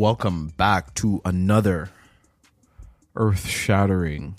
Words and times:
Welcome 0.00 0.54
back 0.56 0.94
to 0.94 1.20
another 1.26 1.90
earth 3.14 3.46
shattering 3.46 4.38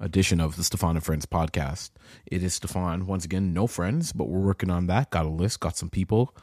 edition 0.00 0.40
of 0.40 0.56
the 0.56 0.62
Steffan 0.62 0.90
and 0.90 1.04
Friends 1.04 1.24
podcast. 1.24 1.90
It 2.26 2.42
is 2.42 2.58
Steffan, 2.58 3.04
once 3.04 3.24
again, 3.24 3.54
no 3.54 3.68
friends, 3.68 4.12
but 4.12 4.28
we're 4.28 4.40
working 4.40 4.68
on 4.68 4.88
that. 4.88 5.10
Got 5.10 5.26
a 5.26 5.28
list, 5.28 5.60
got 5.60 5.76
some 5.76 5.88
people. 5.88 6.34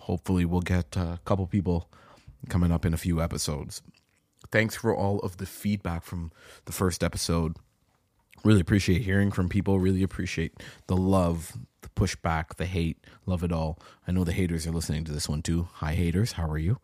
Hopefully, 0.00 0.44
we'll 0.44 0.62
get 0.62 0.96
a 0.96 1.20
couple 1.24 1.46
people 1.46 1.88
coming 2.48 2.72
up 2.72 2.84
in 2.84 2.92
a 2.92 2.96
few 2.96 3.22
episodes. 3.22 3.82
Thanks 4.50 4.74
for 4.74 4.92
all 4.92 5.20
of 5.20 5.36
the 5.36 5.46
feedback 5.46 6.02
from 6.02 6.32
the 6.64 6.72
first 6.72 7.04
episode. 7.04 7.56
Really 8.42 8.60
appreciate 8.60 9.02
hearing 9.02 9.30
from 9.30 9.48
people. 9.48 9.78
Really 9.78 10.02
appreciate 10.02 10.60
the 10.88 10.96
love, 10.96 11.52
the 11.82 11.88
pushback, 11.90 12.56
the 12.56 12.66
hate. 12.66 12.98
Love 13.26 13.44
it 13.44 13.52
all. 13.52 13.78
I 14.08 14.10
know 14.10 14.24
the 14.24 14.32
haters 14.32 14.66
are 14.66 14.72
listening 14.72 15.04
to 15.04 15.12
this 15.12 15.28
one 15.28 15.42
too. 15.42 15.68
Hi, 15.74 15.94
haters. 15.94 16.32
How 16.32 16.50
are 16.50 16.58
you? 16.58 16.80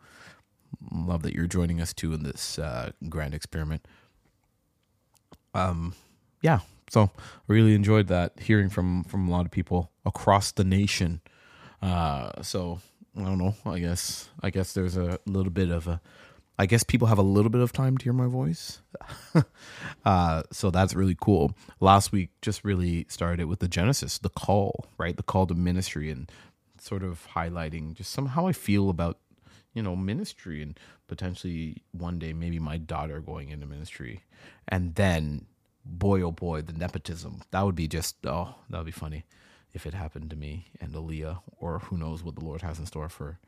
Love 0.93 1.23
that 1.23 1.35
you're 1.35 1.47
joining 1.47 1.81
us 1.81 1.93
too 1.93 2.13
in 2.13 2.23
this 2.23 2.59
uh, 2.59 2.93
grand 3.09 3.35
experiment. 3.35 3.87
Um, 5.55 5.95
yeah. 6.43 6.61
So 6.91 7.11
really 7.47 7.75
enjoyed 7.75 8.09
that 8.09 8.39
hearing 8.39 8.71
from 8.71 9.05
from 9.05 9.29
a 9.29 9.31
lot 9.31 9.45
of 9.45 9.51
people 9.51 9.91
across 10.07 10.53
the 10.53 10.65
nation. 10.65 11.21
Uh, 11.83 12.43
so 12.43 12.81
I 13.17 13.25
don't 13.25 13.39
know. 13.39 13.55
I 13.67 13.79
guess 13.79 14.29
I 14.43 14.51
guess 14.51 14.73
there's 14.73 14.97
a 14.97 15.19
little 15.27 15.53
bit 15.53 15.71
of 15.71 15.89
a. 15.89 16.01
I 16.61 16.67
guess 16.67 16.83
people 16.83 17.07
have 17.07 17.19
a 17.19 17.23
little 17.23 17.51
bit 17.51 17.61
of 17.61 17.73
time 17.73 17.97
to 17.99 18.05
hear 18.05 18.13
my 18.13 18.27
voice. 18.27 18.83
uh, 20.05 20.43
so 20.51 20.71
that's 20.71 20.93
really 20.93 21.17
cool. 21.21 21.53
Last 21.79 22.11
week 22.11 22.31
just 22.43 22.65
really 22.65 23.07
started 23.09 23.47
with 23.47 23.61
the 23.61 23.69
genesis, 23.69 24.19
the 24.19 24.29
call, 24.29 24.87
right? 24.99 25.17
The 25.17 25.23
call 25.23 25.47
to 25.47 25.55
ministry 25.55 26.11
and 26.11 26.29
sort 26.81 27.05
of 27.05 27.29
highlighting 27.37 27.95
just 27.95 28.11
somehow 28.11 28.49
I 28.49 28.53
feel 28.53 28.91
about 28.91 29.19
you 29.79 29.83
know 29.85 29.95
ministry 29.95 30.61
and 30.61 30.79
potentially 31.07 31.85
one 31.93 32.19
day 32.19 32.33
maybe 32.33 32.59
my 32.59 32.77
daughter 32.77 33.21
going 33.21 33.51
into 33.51 33.65
ministry. 33.65 34.25
And 34.67 34.97
then 34.97 35.47
boy 35.85 36.21
oh 36.21 36.33
boy 36.33 36.63
the 36.63 36.73
nepotism. 36.73 37.43
That 37.53 37.63
would 37.65 37.77
be 37.77 37.87
just 37.87 38.17
oh 38.27 38.57
that 38.69 38.79
would 38.79 38.87
be 38.87 38.91
funny 38.91 39.25
if 39.73 39.87
it 39.87 39.95
happened 39.95 40.31
to 40.31 40.37
me 40.37 40.67
and 40.81 40.93
Aaliyah 40.93 41.39
or 41.61 41.79
who 41.79 41.97
knows 41.97 42.25
what 42.25 42.35
the 42.35 42.45
Lord 42.45 42.63
has 42.63 42.81
in 42.81 42.87
store 42.87 43.09
for 43.09 43.39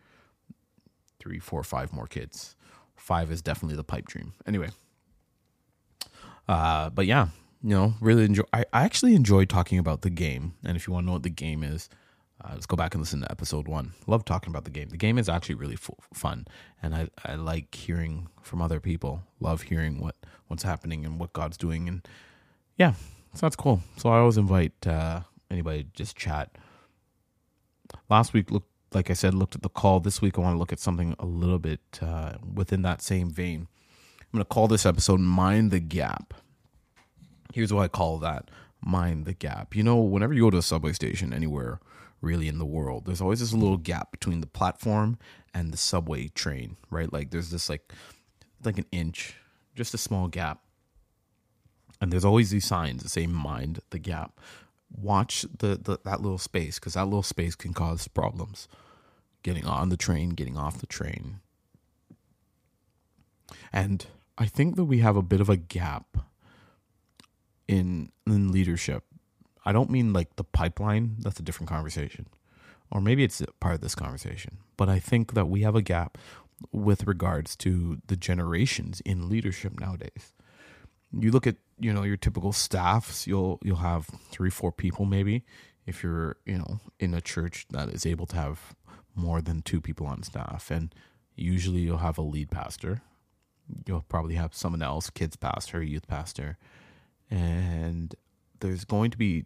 three 1.19 1.41
four 1.41 1.65
five 1.65 1.93
more 1.93 2.07
kids. 2.07 2.55
Five 2.95 3.33
is 3.33 3.43
definitely 3.43 3.77
the 3.77 3.83
pipe 3.83 4.07
dream. 4.07 4.33
Anyway 4.47 4.71
uh 6.49 6.91
but 6.91 7.07
yeah 7.07 7.29
you 7.63 7.75
know 7.75 7.95
really 8.01 8.25
enjoy 8.25 8.45
I, 8.53 8.65
I 8.73 8.85
actually 8.85 9.17
enjoy 9.17 9.47
talking 9.47 9.81
about 9.81 10.03
the 10.03 10.11
game. 10.11 10.55
And 10.65 10.77
if 10.77 10.87
you 10.87 10.93
want 10.93 11.05
to 11.05 11.07
know 11.09 11.15
what 11.15 11.25
the 11.25 11.31
game 11.31 11.65
is 11.65 11.89
uh, 12.43 12.51
let's 12.53 12.67
go 12.67 12.77
back 12.77 12.95
and 12.95 13.03
listen 13.03 13.21
to 13.21 13.31
episode 13.31 13.69
one. 13.69 13.93
Love 14.07 14.25
talking 14.25 14.51
about 14.51 14.65
the 14.65 14.71
game. 14.71 14.89
The 14.89 14.97
game 14.97 15.19
is 15.19 15.29
actually 15.29 15.57
really 15.57 15.75
f- 15.75 15.91
fun, 16.15 16.47
and 16.83 16.95
I, 16.95 17.09
I 17.25 17.35
like 17.35 17.75
hearing 17.75 18.29
from 18.43 18.63
other 18.63 18.81
people. 18.81 19.23
Love 19.41 19.63
hearing 19.63 20.01
what 20.01 20.17
what's 20.49 20.63
happening 20.63 21.05
and 21.05 21.19
what 21.19 21.33
God's 21.33 21.57
doing, 21.57 21.89
and 21.89 22.07
yeah, 22.77 22.95
so 23.35 23.41
that's 23.43 23.57
cool. 23.57 23.83
So 23.97 24.11
I 24.11 24.19
always 24.19 24.39
invite 24.39 24.87
uh, 24.87 25.21
anybody 25.51 25.85
to 25.85 25.91
just 25.93 26.17
chat. 26.17 26.57
Last 28.09 28.33
week, 28.33 28.51
look 28.51 28.65
like 28.93 29.11
I 29.11 29.15
said, 29.15 29.35
looked 29.35 29.55
at 29.55 29.63
the 29.63 29.69
call. 29.69 30.01
This 30.01 30.23
week, 30.23 30.39
I 30.39 30.41
want 30.41 30.55
to 30.55 30.59
look 30.59 30.73
at 30.73 30.81
something 30.81 31.15
a 31.19 31.27
little 31.27 31.59
bit 31.59 31.81
uh, 32.01 32.35
within 32.55 32.83
that 32.83 33.03
same 33.03 33.31
vein. 33.31 33.69
I'm 34.21 34.27
going 34.33 34.45
to 34.45 34.49
call 34.49 34.67
this 34.67 34.87
episode 34.87 35.21
"Mind 35.21 35.71
the 35.71 35.81
Gap." 35.81 36.35
Here's 37.53 37.73
what 37.73 37.83
I 37.83 37.89
call 37.89 38.19
that: 38.19 38.51
mind 38.83 39.27
the 39.27 39.35
gap. 39.35 39.77
You 39.77 39.83
know, 39.83 39.97
whenever 39.97 40.33
you 40.33 40.43
go 40.43 40.51
to 40.51 40.59
a 40.59 40.63
subway 40.63 40.93
station 40.93 41.33
anywhere 41.33 41.81
really 42.21 42.49
in 42.49 42.59
the 42.59 42.67
world. 42.67 43.07
There's 43.07 43.21
always 43.21 43.41
this 43.41 43.53
little 43.53 43.77
gap 43.77 44.11
between 44.11 44.41
the 44.41 44.47
platform 44.47 45.19
and 45.55 45.73
the 45.73 45.77
subway 45.77 46.29
train, 46.29 46.77
right? 46.91 47.13
Like 47.13 47.31
there's 47.31 47.51
this 47.51 47.69
like 47.69 47.93
like 48.65 48.79
an 48.79 48.87
inch, 48.93 49.35
just 49.75 49.95
a 49.95 49.99
small 49.99 50.29
gap. 50.29 50.61
And 52.01 52.13
there's 52.13 52.25
always 52.25 52.51
these 52.51 52.67
signs 52.67 53.03
that 53.03 53.11
say 53.11 53.27
mind 53.27 53.81
the 53.91 53.99
gap. 53.99 54.41
Watch 54.91 55.43
the, 55.59 55.77
the 55.77 55.99
that 56.05 56.21
little 56.21 56.39
space 56.39 56.79
because 56.79 56.95
that 56.95 57.05
little 57.05 57.23
space 57.23 57.55
can 57.55 57.73
cause 57.73 58.09
problems. 58.09 58.69
Getting 59.43 59.67
on 59.67 59.89
the 59.89 59.97
train, 59.97 60.31
getting 60.31 60.57
off 60.57 60.79
the 60.79 60.87
train. 60.87 61.41
And 63.73 64.05
I 64.37 64.47
think 64.47 64.77
that 64.77 64.85
we 64.85 64.99
have 64.99 65.17
a 65.17 65.23
bit 65.23 65.41
of 65.41 65.49
a 65.49 65.57
gap 65.57 66.19
in 67.69 68.11
in 68.27 68.51
leadership 68.51 69.05
I 69.71 69.73
don't 69.73 69.89
mean 69.89 70.13
like 70.13 70.35
the 70.35 70.43
pipeline, 70.43 71.15
that's 71.21 71.39
a 71.39 71.45
different 71.45 71.69
conversation. 71.69 72.27
Or 72.91 73.01
maybe 73.01 73.23
it's 73.23 73.41
part 73.61 73.77
of 73.77 73.83
this 73.83 73.95
conversation. 73.95 74.57
But 74.77 74.89
I 74.89 74.99
think 74.99 75.35
that 75.35 75.47
we 75.47 75.63
have 75.63 75.77
a 75.77 75.81
gap 75.81 76.19
with 76.73 77.07
regards 77.07 77.55
to 77.59 77.99
the 78.09 78.17
generations 78.17 79.01
in 79.03 79.29
leadership 79.29 79.79
nowadays. 79.79 80.35
You 81.13 81.31
look 81.31 81.47
at, 81.47 81.55
you 81.79 81.93
know, 81.93 82.03
your 82.03 82.17
typical 82.17 82.53
staffs, 82.53 83.29
you'll 83.29 83.61
you'll 83.63 83.77
have 83.77 84.07
3 84.33 84.51
4 84.51 84.73
people 84.73 85.05
maybe 85.05 85.45
if 85.87 86.03
you're, 86.03 86.35
you 86.45 86.59
know, 86.59 86.81
in 86.99 87.15
a 87.15 87.21
church 87.21 87.67
that 87.71 87.91
is 87.91 88.05
able 88.05 88.27
to 88.27 88.37
have 88.37 88.75
more 89.15 89.41
than 89.41 89.63
2 89.63 89.81
people 89.81 90.09
on 90.09 90.25
staff 90.25 90.73
and 90.73 90.93
usually 91.37 91.83
you'll 91.83 91.99
have 91.99 92.19
a 92.19 92.23
lead 92.23 92.51
pastor. 92.51 93.03
You'll 93.87 94.05
probably 94.09 94.35
have 94.35 94.53
someone 94.53 94.83
else, 94.83 95.11
kids 95.11 95.37
pastor, 95.37 95.81
youth 95.81 96.09
pastor. 96.09 96.59
And 97.31 98.17
there's 98.59 98.85
going 98.85 99.13
to 99.13 99.19
be 99.19 99.45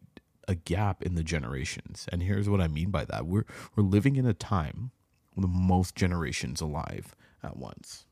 a 0.49 0.55
gap 0.55 1.03
in 1.03 1.15
the 1.15 1.22
generations. 1.22 2.06
And 2.10 2.22
here's 2.22 2.49
what 2.49 2.60
I 2.60 2.69
mean 2.69 2.91
by 2.91 3.05
that. 3.06 3.27
We're 3.27 3.47
we're 3.77 3.84
living 3.84 4.16
in 4.16 4.27
a 4.27 4.34
time 4.34 4.91
with 5.34 5.43
the 5.43 5.49
most 5.49 5.94
generations 5.94 6.60
alive 6.60 7.15
at 7.43 7.56
once. 7.56 8.06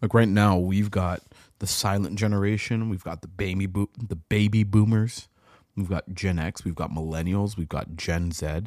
Like 0.00 0.14
right 0.14 0.28
now, 0.28 0.56
we've 0.56 0.90
got 0.90 1.22
the 1.58 1.66
silent 1.66 2.18
generation, 2.18 2.88
we've 2.88 3.04
got 3.04 3.22
the 3.22 3.28
baby 3.28 3.66
bo- 3.66 3.90
the 3.98 4.16
baby 4.16 4.64
boomers, 4.64 5.28
we've 5.76 5.90
got 5.90 6.14
Gen 6.14 6.38
X, 6.38 6.64
we've 6.64 6.74
got 6.74 6.90
millennials, 6.90 7.56
we've 7.56 7.68
got 7.68 7.96
Gen 7.96 8.32
Z, 8.32 8.62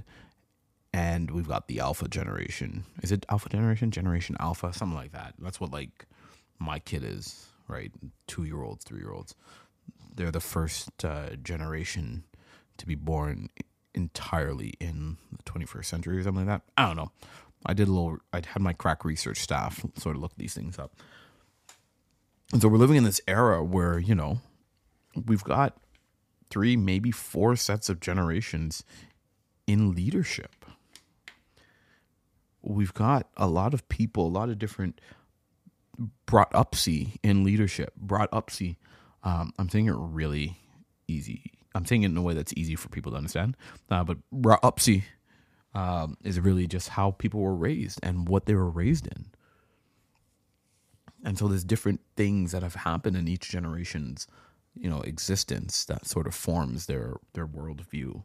and 0.93 1.31
we've 1.31 1.47
got 1.47 1.67
the 1.67 1.79
alpha 1.79 2.07
generation. 2.07 2.85
Is 3.01 3.11
it 3.11 3.25
alpha 3.29 3.49
generation? 3.49 3.89
Generation 3.89 4.35
alpha, 4.39 4.73
something 4.73 4.97
like 4.97 5.11
that. 5.13 5.33
That's 5.39 5.59
what 5.59 5.71
like 5.71 6.05
my 6.59 6.77
kid 6.77 7.03
is, 7.03 7.47
right? 7.67 7.91
2-year-olds, 8.27 8.85
3-year-olds 8.85 9.35
they're 10.15 10.31
the 10.31 10.39
first 10.39 11.03
uh, 11.03 11.35
generation 11.41 12.23
to 12.77 12.85
be 12.85 12.95
born 12.95 13.49
entirely 13.93 14.73
in 14.79 15.17
the 15.31 15.43
21st 15.43 15.85
century 15.85 16.17
or 16.17 16.23
something 16.23 16.45
like 16.45 16.61
that. 16.61 16.71
I 16.77 16.87
don't 16.87 16.97
know. 16.97 17.11
I 17.65 17.73
did 17.73 17.87
a 17.87 17.91
little. 17.91 18.17
I 18.33 18.41
had 18.45 18.61
my 18.61 18.73
crack 18.73 19.05
research 19.05 19.39
staff 19.39 19.85
sort 19.97 20.15
of 20.15 20.21
look 20.21 20.35
these 20.35 20.53
things 20.53 20.77
up, 20.77 20.91
and 22.51 22.61
so 22.61 22.67
we're 22.67 22.77
living 22.77 22.97
in 22.97 23.05
this 23.05 23.21
era 23.25 23.63
where 23.63 23.97
you 23.97 24.13
know 24.13 24.41
we've 25.25 25.45
got 25.45 25.77
three, 26.49 26.75
maybe 26.75 27.09
four 27.09 27.55
sets 27.55 27.87
of 27.87 28.01
generations 28.01 28.83
in 29.65 29.93
leadership. 29.93 30.65
We've 32.61 32.93
got 32.93 33.29
a 33.37 33.47
lot 33.47 33.73
of 33.73 33.87
people, 33.87 34.27
a 34.27 34.29
lot 34.29 34.49
of 34.49 34.59
different 34.59 34.99
brought 36.25 36.51
upsy 36.51 37.15
in 37.23 37.45
leadership, 37.45 37.93
brought 37.95 38.29
upsy 38.31 38.75
um, 39.23 39.53
I'm 39.57 39.69
saying 39.69 39.87
it 39.87 39.95
really 39.95 40.57
easy. 41.07 41.52
I'm 41.75 41.85
saying 41.85 42.03
it 42.03 42.07
in 42.07 42.17
a 42.17 42.21
way 42.21 42.33
that's 42.33 42.53
easy 42.55 42.75
for 42.75 42.89
people 42.89 43.11
to 43.11 43.17
understand. 43.17 43.57
Uh, 43.89 44.03
but 44.03 44.17
upsi 44.31 45.03
um, 45.73 46.17
is 46.23 46.39
really 46.39 46.67
just 46.67 46.89
how 46.89 47.11
people 47.11 47.41
were 47.41 47.55
raised 47.55 47.99
and 48.03 48.27
what 48.27 48.45
they 48.45 48.55
were 48.55 48.69
raised 48.69 49.07
in. 49.07 49.25
And 51.25 51.37
so 51.37 51.47
there's 51.47 51.63
different 51.63 52.01
things 52.15 52.51
that 52.51 52.63
have 52.63 52.75
happened 52.75 53.15
in 53.15 53.27
each 53.27 53.49
generation's, 53.49 54.27
you 54.75 54.89
know, 54.89 55.01
existence 55.01 55.85
that 55.85 56.05
sort 56.05 56.27
of 56.27 56.35
forms 56.35 56.85
their 56.85 57.15
their 57.33 57.47
worldview. 57.47 58.23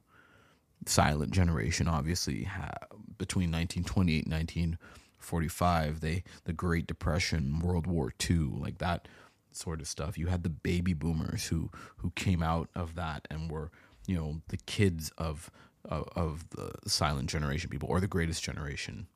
Silent 0.87 1.33
generation, 1.33 1.89
obviously, 1.89 2.45
ha- 2.45 2.87
between 3.19 3.51
1928 3.51 4.25
and 4.25 4.33
1945, 4.33 6.01
they 6.01 6.23
the 6.45 6.53
Great 6.53 6.87
Depression, 6.87 7.61
World 7.61 7.87
War 7.87 8.13
II, 8.29 8.51
like 8.59 8.79
that 8.79 9.09
sort 9.59 9.81
of 9.81 9.89
stuff. 9.89 10.17
You 10.17 10.29
had 10.29 10.43
the 10.43 10.49
baby 10.49 10.95
boomers 10.95 11.47
who 11.47 11.71
who 11.97 12.11
came 12.11 12.43
out 12.43 12.69
of 12.75 12.95
that 12.95 13.27
and 13.31 13.51
were 13.51 13.71
you 14.07 14.17
know 14.17 14.41
the 14.49 14.57
kids 14.57 15.11
of 15.19 15.51
of, 15.85 16.09
of 16.15 16.51
the 16.51 16.73
silent 16.89 17.31
generation 17.31 17.71
people 17.71 17.89
or 17.89 18.01
the 18.01 18.07
greatest 18.07 18.43
generation. 18.43 19.07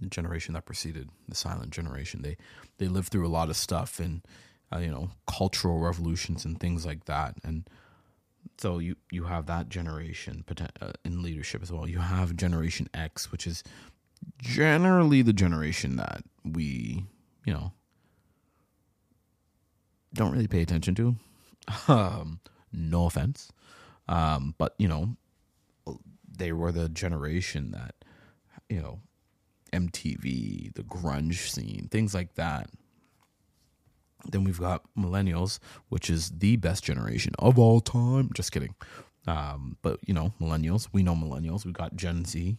The 0.00 0.06
generation 0.06 0.54
that 0.54 0.64
preceded 0.64 1.10
the 1.28 1.34
silent 1.34 1.70
generation. 1.70 2.22
They 2.22 2.36
they 2.78 2.88
lived 2.88 3.08
through 3.08 3.26
a 3.26 3.28
lot 3.28 3.50
of 3.50 3.56
stuff 3.56 3.98
and 3.98 4.22
uh, 4.72 4.78
you 4.78 4.90
know 4.90 5.10
cultural 5.26 5.80
revolutions 5.80 6.44
and 6.44 6.58
things 6.58 6.86
like 6.86 7.06
that. 7.06 7.34
And 7.42 7.68
so 8.58 8.78
you 8.78 8.96
you 9.10 9.24
have 9.24 9.46
that 9.46 9.68
generation 9.68 10.44
uh, 10.80 10.92
in 11.04 11.22
leadership 11.22 11.62
as 11.62 11.72
well. 11.72 11.88
You 11.88 11.98
have 11.98 12.36
generation 12.36 12.88
x 12.94 13.32
which 13.32 13.46
is 13.46 13.62
generally 14.38 15.22
the 15.22 15.32
generation 15.32 15.96
that 15.96 16.22
we 16.44 17.04
you 17.44 17.52
know 17.52 17.72
don't 20.14 20.32
really 20.32 20.48
pay 20.48 20.62
attention 20.62 20.94
to. 20.96 21.16
Um, 21.88 22.40
no 22.72 23.06
offense. 23.06 23.52
Um, 24.08 24.54
but, 24.58 24.74
you 24.78 24.88
know, 24.88 25.16
they 26.36 26.52
were 26.52 26.72
the 26.72 26.88
generation 26.88 27.70
that, 27.72 27.94
you 28.68 28.80
know, 28.80 29.00
MTV, 29.72 30.74
the 30.74 30.82
grunge 30.82 31.50
scene, 31.50 31.88
things 31.90 32.14
like 32.14 32.34
that. 32.34 32.70
Then 34.30 34.44
we've 34.44 34.58
got 34.58 34.82
millennials, 34.98 35.58
which 35.88 36.10
is 36.10 36.30
the 36.30 36.56
best 36.56 36.84
generation 36.84 37.32
of 37.38 37.58
all 37.58 37.80
time. 37.80 38.30
Just 38.34 38.52
kidding. 38.52 38.74
Um, 39.26 39.76
but 39.82 40.00
you 40.06 40.14
know, 40.14 40.32
millennials, 40.40 40.88
we 40.92 41.02
know 41.02 41.14
millennials. 41.14 41.64
We've 41.64 41.74
got 41.74 41.96
Gen 41.96 42.24
Z. 42.24 42.58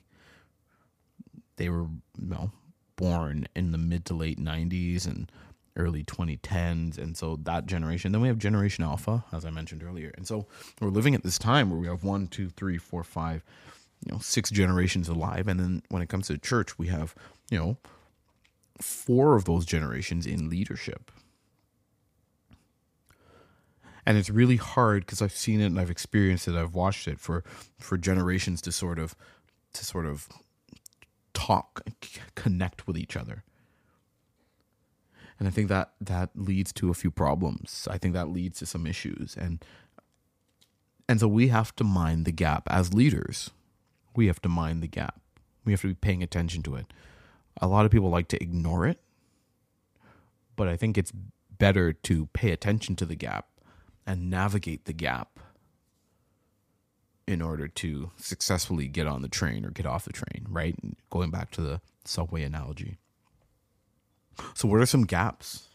They 1.57 1.69
were, 1.69 1.87
you 2.17 2.27
know, 2.27 2.51
born 2.95 3.47
in 3.55 3.71
the 3.71 3.77
mid 3.77 4.05
to 4.05 4.13
late 4.13 4.39
90s 4.39 5.05
and 5.05 5.31
early 5.75 6.03
2010s. 6.03 6.97
And 6.97 7.15
so 7.15 7.37
that 7.43 7.65
generation. 7.65 8.11
Then 8.11 8.21
we 8.21 8.27
have 8.27 8.37
Generation 8.37 8.83
Alpha, 8.83 9.23
as 9.31 9.45
I 9.45 9.49
mentioned 9.49 9.83
earlier. 9.83 10.11
And 10.17 10.27
so 10.27 10.47
we're 10.79 10.89
living 10.89 11.15
at 11.15 11.23
this 11.23 11.37
time 11.37 11.69
where 11.69 11.79
we 11.79 11.87
have 11.87 12.03
one, 12.03 12.27
two, 12.27 12.49
three, 12.49 12.77
four, 12.77 13.03
five, 13.03 13.43
you 14.05 14.13
know, 14.13 14.19
six 14.19 14.49
generations 14.49 15.07
alive. 15.07 15.47
And 15.47 15.59
then 15.59 15.83
when 15.89 16.01
it 16.01 16.09
comes 16.09 16.27
to 16.27 16.37
church, 16.37 16.77
we 16.77 16.87
have, 16.87 17.15
you 17.49 17.57
know, 17.57 17.77
four 18.79 19.35
of 19.35 19.45
those 19.45 19.65
generations 19.65 20.25
in 20.25 20.49
leadership 20.49 21.11
and 24.05 24.17
it's 24.17 24.29
really 24.29 24.55
hard 24.55 25.05
because 25.05 25.21
I've 25.21 25.35
seen 25.35 25.61
it 25.61 25.67
and 25.67 25.79
I've 25.79 25.91
experienced 25.91 26.47
it. 26.47 26.55
I've 26.55 26.73
watched 26.73 27.07
it 27.07 27.19
for 27.19 27.43
for 27.79 27.97
generations 27.97 28.61
to 28.63 28.71
sort 28.71 28.99
of 28.99 29.15
to 29.73 29.85
sort 29.85 30.05
of 30.05 30.27
talk, 31.33 31.81
connect 32.35 32.87
with 32.87 32.97
each 32.97 33.15
other. 33.15 33.43
And 35.41 35.47
I 35.47 35.51
think 35.51 35.69
that 35.69 35.93
that 35.99 36.29
leads 36.35 36.71
to 36.73 36.91
a 36.91 36.93
few 36.93 37.09
problems. 37.09 37.87
I 37.89 37.97
think 37.97 38.13
that 38.13 38.29
leads 38.29 38.59
to 38.59 38.67
some 38.67 38.85
issues, 38.85 39.35
and 39.35 39.65
and 41.09 41.19
so 41.19 41.27
we 41.27 41.47
have 41.47 41.75
to 41.77 41.83
mind 41.83 42.25
the 42.25 42.31
gap 42.31 42.67
as 42.69 42.93
leaders. 42.93 43.49
We 44.15 44.27
have 44.27 44.39
to 44.43 44.49
mind 44.49 44.83
the 44.83 44.87
gap. 44.87 45.19
We 45.65 45.71
have 45.71 45.81
to 45.81 45.87
be 45.87 45.95
paying 45.95 46.21
attention 46.21 46.61
to 46.61 46.75
it. 46.75 46.93
A 47.59 47.65
lot 47.65 47.85
of 47.85 47.91
people 47.91 48.11
like 48.11 48.27
to 48.27 48.39
ignore 48.39 48.85
it, 48.85 48.99
but 50.55 50.67
I 50.67 50.77
think 50.77 50.95
it's 50.95 51.11
better 51.57 51.91
to 51.91 52.27
pay 52.33 52.51
attention 52.51 52.95
to 52.97 53.05
the 53.07 53.15
gap 53.15 53.47
and 54.05 54.29
navigate 54.29 54.85
the 54.85 54.93
gap 54.93 55.39
in 57.25 57.41
order 57.41 57.67
to 57.67 58.11
successfully 58.15 58.87
get 58.87 59.07
on 59.07 59.23
the 59.23 59.27
train 59.27 59.65
or 59.65 59.71
get 59.71 59.87
off 59.87 60.05
the 60.05 60.13
train, 60.13 60.45
right? 60.47 60.75
Going 61.09 61.31
back 61.31 61.49
to 61.53 61.61
the 61.61 61.81
subway 62.05 62.43
analogy. 62.43 62.99
So, 64.53 64.67
what 64.67 64.81
are 64.81 64.85
some 64.85 65.05
gaps? 65.05 65.67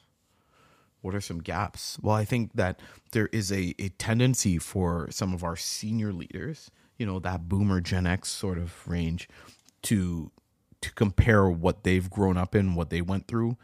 What 1.00 1.14
are 1.14 1.20
some 1.20 1.38
gaps? 1.38 1.98
Well, 2.02 2.14
I 2.14 2.24
think 2.24 2.54
that 2.54 2.80
there 3.12 3.28
is 3.28 3.52
a, 3.52 3.74
a 3.78 3.90
tendency 3.90 4.58
for 4.58 5.08
some 5.10 5.32
of 5.32 5.44
our 5.44 5.56
senior 5.56 6.12
leaders, 6.12 6.70
you 6.98 7.06
know, 7.06 7.18
that 7.20 7.48
boomer 7.48 7.80
Gen 7.80 8.06
X 8.06 8.28
sort 8.28 8.58
of 8.58 8.86
range, 8.88 9.28
to 9.82 10.30
to 10.80 10.92
compare 10.92 11.48
what 11.48 11.84
they've 11.84 12.10
grown 12.10 12.36
up 12.36 12.54
in, 12.54 12.74
what 12.74 12.90
they 12.90 13.00
went 13.00 13.26
through, 13.28 13.56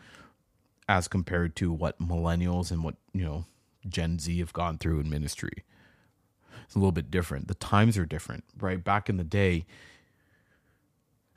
as 0.88 1.08
compared 1.08 1.54
to 1.56 1.72
what 1.72 2.00
millennials 2.00 2.70
and 2.70 2.82
what, 2.82 2.94
you 3.12 3.24
know, 3.24 3.44
Gen 3.88 4.18
Z 4.18 4.38
have 4.38 4.52
gone 4.52 4.78
through 4.78 5.00
in 5.00 5.10
ministry. 5.10 5.64
It's 6.64 6.74
a 6.74 6.78
little 6.78 6.92
bit 6.92 7.10
different. 7.10 7.48
The 7.48 7.54
times 7.54 7.98
are 7.98 8.06
different, 8.06 8.44
right? 8.58 8.82
Back 8.82 9.08
in 9.08 9.16
the 9.16 9.24
day, 9.24 9.66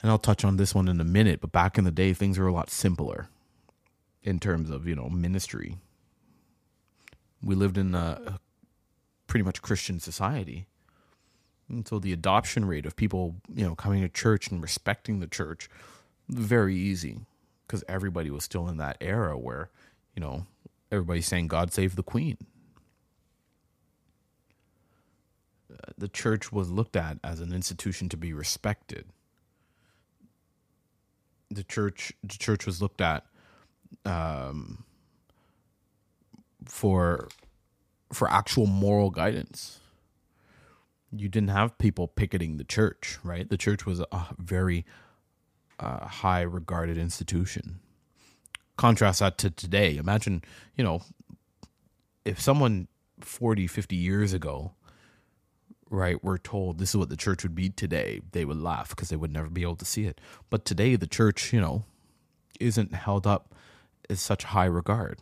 and 0.01 0.09
I'll 0.09 0.17
touch 0.19 0.45
on 0.45 0.57
this 0.57 0.73
one 0.75 0.87
in 0.87 1.01
a 1.01 1.05
minute, 1.05 1.41
but 1.41 1.51
back 1.51 1.77
in 1.77 1.83
the 1.83 1.91
day, 1.91 2.13
things 2.13 2.37
were 2.37 2.47
a 2.47 2.53
lot 2.53 2.69
simpler 2.69 3.27
in 4.25 4.39
terms 4.39 4.71
of, 4.71 4.87
you 4.87 4.95
know, 4.95 5.07
ministry. 5.07 5.77
We 7.43 7.53
lived 7.53 7.77
in 7.77 7.93
a 7.93 8.39
pretty 9.27 9.43
much 9.43 9.61
Christian 9.61 9.99
society. 9.99 10.65
And 11.69 11.87
so 11.87 11.99
the 11.99 12.11
adoption 12.11 12.65
rate 12.65 12.85
of 12.85 12.95
people, 12.95 13.35
you 13.53 13.63
know, 13.65 13.75
coming 13.75 14.01
to 14.01 14.09
church 14.09 14.47
and 14.49 14.61
respecting 14.61 15.19
the 15.19 15.27
church, 15.27 15.69
very 16.27 16.75
easy 16.75 17.19
because 17.65 17.83
everybody 17.87 18.31
was 18.31 18.43
still 18.43 18.67
in 18.67 18.77
that 18.77 18.97
era 18.99 19.37
where, 19.37 19.69
you 20.15 20.21
know, 20.21 20.47
everybody's 20.91 21.27
saying 21.27 21.47
God 21.47 21.71
save 21.71 21.95
the 21.95 22.03
Queen. 22.03 22.37
Uh, 25.71 25.91
the 25.97 26.07
church 26.07 26.51
was 26.51 26.71
looked 26.71 26.95
at 26.95 27.19
as 27.23 27.39
an 27.41 27.53
institution 27.53 28.09
to 28.09 28.17
be 28.17 28.33
respected. 28.33 29.05
The 31.51 31.63
church, 31.63 32.13
the 32.23 32.37
church 32.37 32.65
was 32.65 32.81
looked 32.81 33.01
at 33.01 33.25
um, 34.03 34.83
for 36.65 37.27
for 38.11 38.29
actual 38.29 38.65
moral 38.65 39.09
guidance. 39.09 39.79
You 41.11 41.29
didn't 41.29 41.49
have 41.49 41.77
people 41.77 42.07
picketing 42.07 42.57
the 42.57 42.63
church, 42.63 43.19
right? 43.23 43.49
The 43.49 43.57
church 43.57 43.85
was 43.85 43.99
a 43.99 44.25
very 44.37 44.85
uh, 45.79 46.07
high 46.07 46.41
regarded 46.41 46.97
institution 46.97 47.79
contrast 48.77 49.19
that 49.19 49.37
to 49.39 49.49
today. 49.49 49.97
Imagine, 49.97 50.43
you 50.75 50.83
know, 50.83 51.01
if 52.23 52.39
someone 52.39 52.87
40, 53.21 53.67
50 53.67 53.95
years 53.95 54.33
ago, 54.33 54.73
right, 55.89 56.21
were 56.23 56.37
told 56.37 56.79
this 56.79 56.89
is 56.89 56.97
what 56.97 57.09
the 57.09 57.17
church 57.17 57.43
would 57.43 57.55
be 57.55 57.69
today, 57.69 58.21
they 58.31 58.45
would 58.45 58.59
laugh 58.59 58.89
because 58.89 59.09
they 59.09 59.15
would 59.15 59.31
never 59.31 59.49
be 59.49 59.61
able 59.61 59.75
to 59.77 59.85
see 59.85 60.05
it. 60.05 60.19
But 60.49 60.65
today, 60.65 60.95
the 60.95 61.07
church, 61.07 61.53
you 61.53 61.61
know, 61.61 61.83
isn't 62.59 62.93
held 62.93 63.27
up 63.27 63.53
as 64.09 64.21
such 64.21 64.45
high 64.45 64.65
regard. 64.65 65.19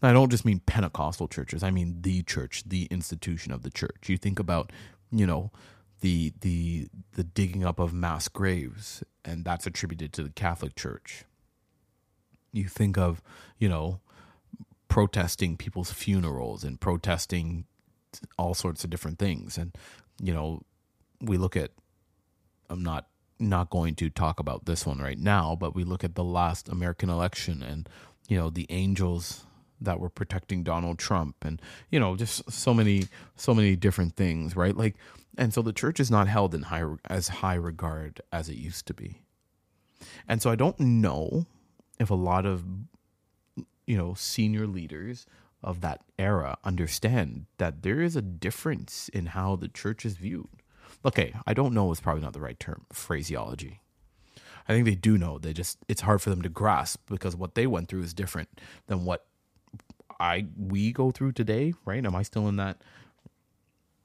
I 0.00 0.12
don't 0.12 0.30
just 0.30 0.44
mean 0.44 0.60
Pentecostal 0.60 1.28
churches. 1.28 1.62
I 1.62 1.70
mean 1.70 1.98
the 2.02 2.22
church, 2.22 2.62
the 2.66 2.86
institution 2.90 3.52
of 3.52 3.62
the 3.62 3.70
church. 3.70 4.08
You 4.08 4.16
think 4.16 4.38
about, 4.38 4.70
you 5.10 5.26
know, 5.26 5.50
the 6.00 6.32
the 6.40 6.88
the 7.14 7.24
digging 7.24 7.64
up 7.64 7.78
of 7.78 7.92
mass 7.92 8.28
graves, 8.28 9.02
and 9.24 9.44
that's 9.44 9.66
attributed 9.66 10.12
to 10.14 10.22
the 10.22 10.30
Catholic 10.30 10.76
Church 10.76 11.24
you 12.52 12.68
think 12.68 12.98
of, 12.98 13.22
you 13.58 13.68
know, 13.68 14.00
protesting 14.88 15.56
people's 15.56 15.90
funerals 15.90 16.62
and 16.62 16.80
protesting 16.80 17.64
all 18.38 18.54
sorts 18.54 18.84
of 18.84 18.90
different 18.90 19.18
things. 19.18 19.56
And, 19.56 19.74
you 20.20 20.32
know, 20.34 20.62
we 21.20 21.38
look 21.38 21.56
at, 21.56 21.70
I'm 22.68 22.82
not 22.82 23.06
not 23.48 23.70
going 23.70 23.94
to 23.96 24.10
talk 24.10 24.40
about 24.40 24.64
this 24.64 24.86
one 24.86 24.98
right 24.98 25.18
now, 25.18 25.56
but 25.58 25.74
we 25.74 25.84
look 25.84 26.04
at 26.04 26.14
the 26.14 26.24
last 26.24 26.68
American 26.68 27.10
election 27.10 27.62
and, 27.62 27.88
you 28.28 28.36
know, 28.36 28.50
the 28.50 28.66
angels 28.70 29.44
that 29.80 30.00
were 30.00 30.08
protecting 30.08 30.62
Donald 30.62 30.98
Trump 30.98 31.36
and, 31.42 31.60
you 31.90 31.98
know, 31.98 32.16
just 32.16 32.50
so 32.50 32.72
many, 32.72 33.08
so 33.36 33.54
many 33.54 33.76
different 33.76 34.14
things, 34.14 34.54
right? 34.56 34.76
Like, 34.76 34.96
and 35.36 35.52
so 35.52 35.62
the 35.62 35.72
church 35.72 35.98
is 35.98 36.10
not 36.10 36.28
held 36.28 36.54
in 36.54 36.62
high, 36.62 36.84
as 37.08 37.28
high 37.28 37.54
regard 37.54 38.20
as 38.32 38.48
it 38.48 38.56
used 38.56 38.86
to 38.86 38.94
be. 38.94 39.22
And 40.28 40.42
so 40.42 40.50
I 40.50 40.56
don't 40.56 40.78
know 40.78 41.46
if 41.98 42.10
a 42.10 42.14
lot 42.14 42.46
of 42.46 42.64
you 43.86 43.96
know 43.96 44.14
senior 44.14 44.66
leaders 44.66 45.26
of 45.62 45.80
that 45.80 46.00
era 46.18 46.56
understand 46.64 47.46
that 47.58 47.82
there 47.82 48.00
is 48.00 48.16
a 48.16 48.22
difference 48.22 49.08
in 49.10 49.26
how 49.26 49.54
the 49.56 49.68
church 49.68 50.04
is 50.04 50.16
viewed. 50.16 50.61
Okay, 51.04 51.34
I 51.46 51.54
don't 51.54 51.74
know 51.74 51.90
is 51.92 52.00
probably 52.00 52.22
not 52.22 52.32
the 52.32 52.40
right 52.40 52.58
term, 52.58 52.86
phraseology. 52.92 53.80
I 54.68 54.72
think 54.72 54.84
they 54.84 54.94
do 54.94 55.18
know. 55.18 55.38
They 55.38 55.52
just 55.52 55.78
it's 55.88 56.02
hard 56.02 56.22
for 56.22 56.30
them 56.30 56.42
to 56.42 56.48
grasp 56.48 57.00
because 57.08 57.34
what 57.34 57.54
they 57.54 57.66
went 57.66 57.88
through 57.88 58.02
is 58.02 58.14
different 58.14 58.48
than 58.86 59.04
what 59.04 59.26
I 60.20 60.46
we 60.56 60.92
go 60.92 61.10
through 61.10 61.32
today, 61.32 61.74
right? 61.84 62.04
Am 62.04 62.14
I 62.14 62.22
still 62.22 62.48
in 62.48 62.56
that 62.56 62.82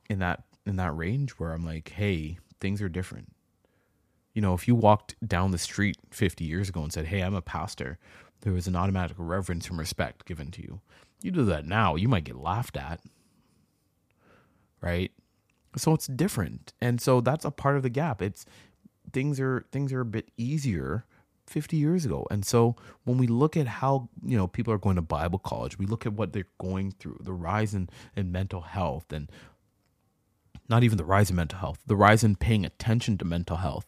in 0.10 0.20
that 0.20 0.44
in 0.66 0.78
that 0.78 0.96
range 0.96 1.32
where 1.32 1.54
I'm 1.54 1.66
like, 1.66 1.90
"Hey, 1.90 2.40
things 2.60 2.82
are 2.82 2.90
different." 2.90 3.32
you 4.38 4.42
know, 4.42 4.54
if 4.54 4.68
you 4.68 4.76
walked 4.76 5.16
down 5.28 5.50
the 5.50 5.58
street 5.58 5.98
50 6.12 6.44
years 6.44 6.70
ago 6.70 6.84
and 6.84 6.94
said, 6.94 7.08
Hey, 7.08 7.22
I'm 7.22 7.34
a 7.34 7.42
pastor, 7.42 7.98
there 8.42 8.54
was 8.54 8.68
an 8.68 8.76
automatic 8.76 9.18
reverence 9.18 9.68
and 9.68 9.80
respect 9.80 10.26
given 10.26 10.52
to 10.52 10.62
you. 10.62 10.80
You 11.24 11.32
do 11.32 11.44
that 11.46 11.66
now, 11.66 11.96
you 11.96 12.08
might 12.08 12.26
get 12.26 12.36
laughed 12.36 12.78
at. 12.78 13.00
Right? 14.80 15.12
So 15.78 15.94
it's 15.94 16.08
different. 16.08 16.74
And 16.82 17.00
so 17.00 17.22
that's 17.22 17.46
a 17.46 17.52
part 17.52 17.78
of 17.78 17.84
the 17.84 17.90
gap. 17.90 18.22
It's 18.22 18.46
things 19.14 19.40
are 19.40 19.66
things 19.72 19.94
are 19.94 20.02
a 20.02 20.06
bit 20.06 20.30
easier 20.38 21.06
50 21.48 21.78
years 21.78 22.06
ago. 22.06 22.28
And 22.30 22.46
so 22.46 22.76
when 23.06 23.18
we 23.18 23.28
look 23.28 23.56
at 23.56 23.68
how, 23.68 24.10
you 24.24 24.38
know, 24.38 24.48
people 24.48 24.74
are 24.74 24.78
going 24.78 24.98
to 24.98 25.02
Bible 25.02 25.40
college, 25.40 25.80
we 25.80 25.86
look 25.86 26.06
at 26.06 26.14
what 26.14 26.34
they're 26.34 26.48
going 26.60 26.92
through, 26.92 27.20
the 27.22 27.34
rise 27.34 27.74
in, 27.74 27.90
in 28.16 28.32
mental 28.32 28.62
health 28.62 29.12
and 29.12 29.32
not 30.70 30.84
even 30.84 30.98
the 30.98 31.06
rise 31.06 31.30
in 31.30 31.38
mental 31.38 31.60
health, 31.60 31.80
the 31.88 31.96
rise 31.96 32.24
in 32.24 32.36
paying 32.36 32.66
attention 32.66 33.18
to 33.18 33.26
mental 33.26 33.58
health, 33.58 33.88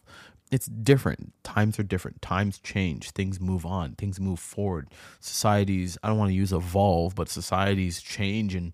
it's 0.50 0.66
different. 0.66 1.32
Times 1.44 1.78
are 1.78 1.84
different. 1.84 2.22
Times 2.22 2.58
change. 2.58 3.10
Things 3.10 3.40
move 3.40 3.64
on. 3.64 3.92
Things 3.94 4.18
move 4.18 4.40
forward. 4.40 4.88
Societies, 5.20 5.96
I 6.02 6.08
don't 6.08 6.18
want 6.18 6.30
to 6.30 6.34
use 6.34 6.52
evolve, 6.52 7.14
but 7.14 7.28
societies 7.28 8.00
change 8.00 8.54
and, 8.54 8.72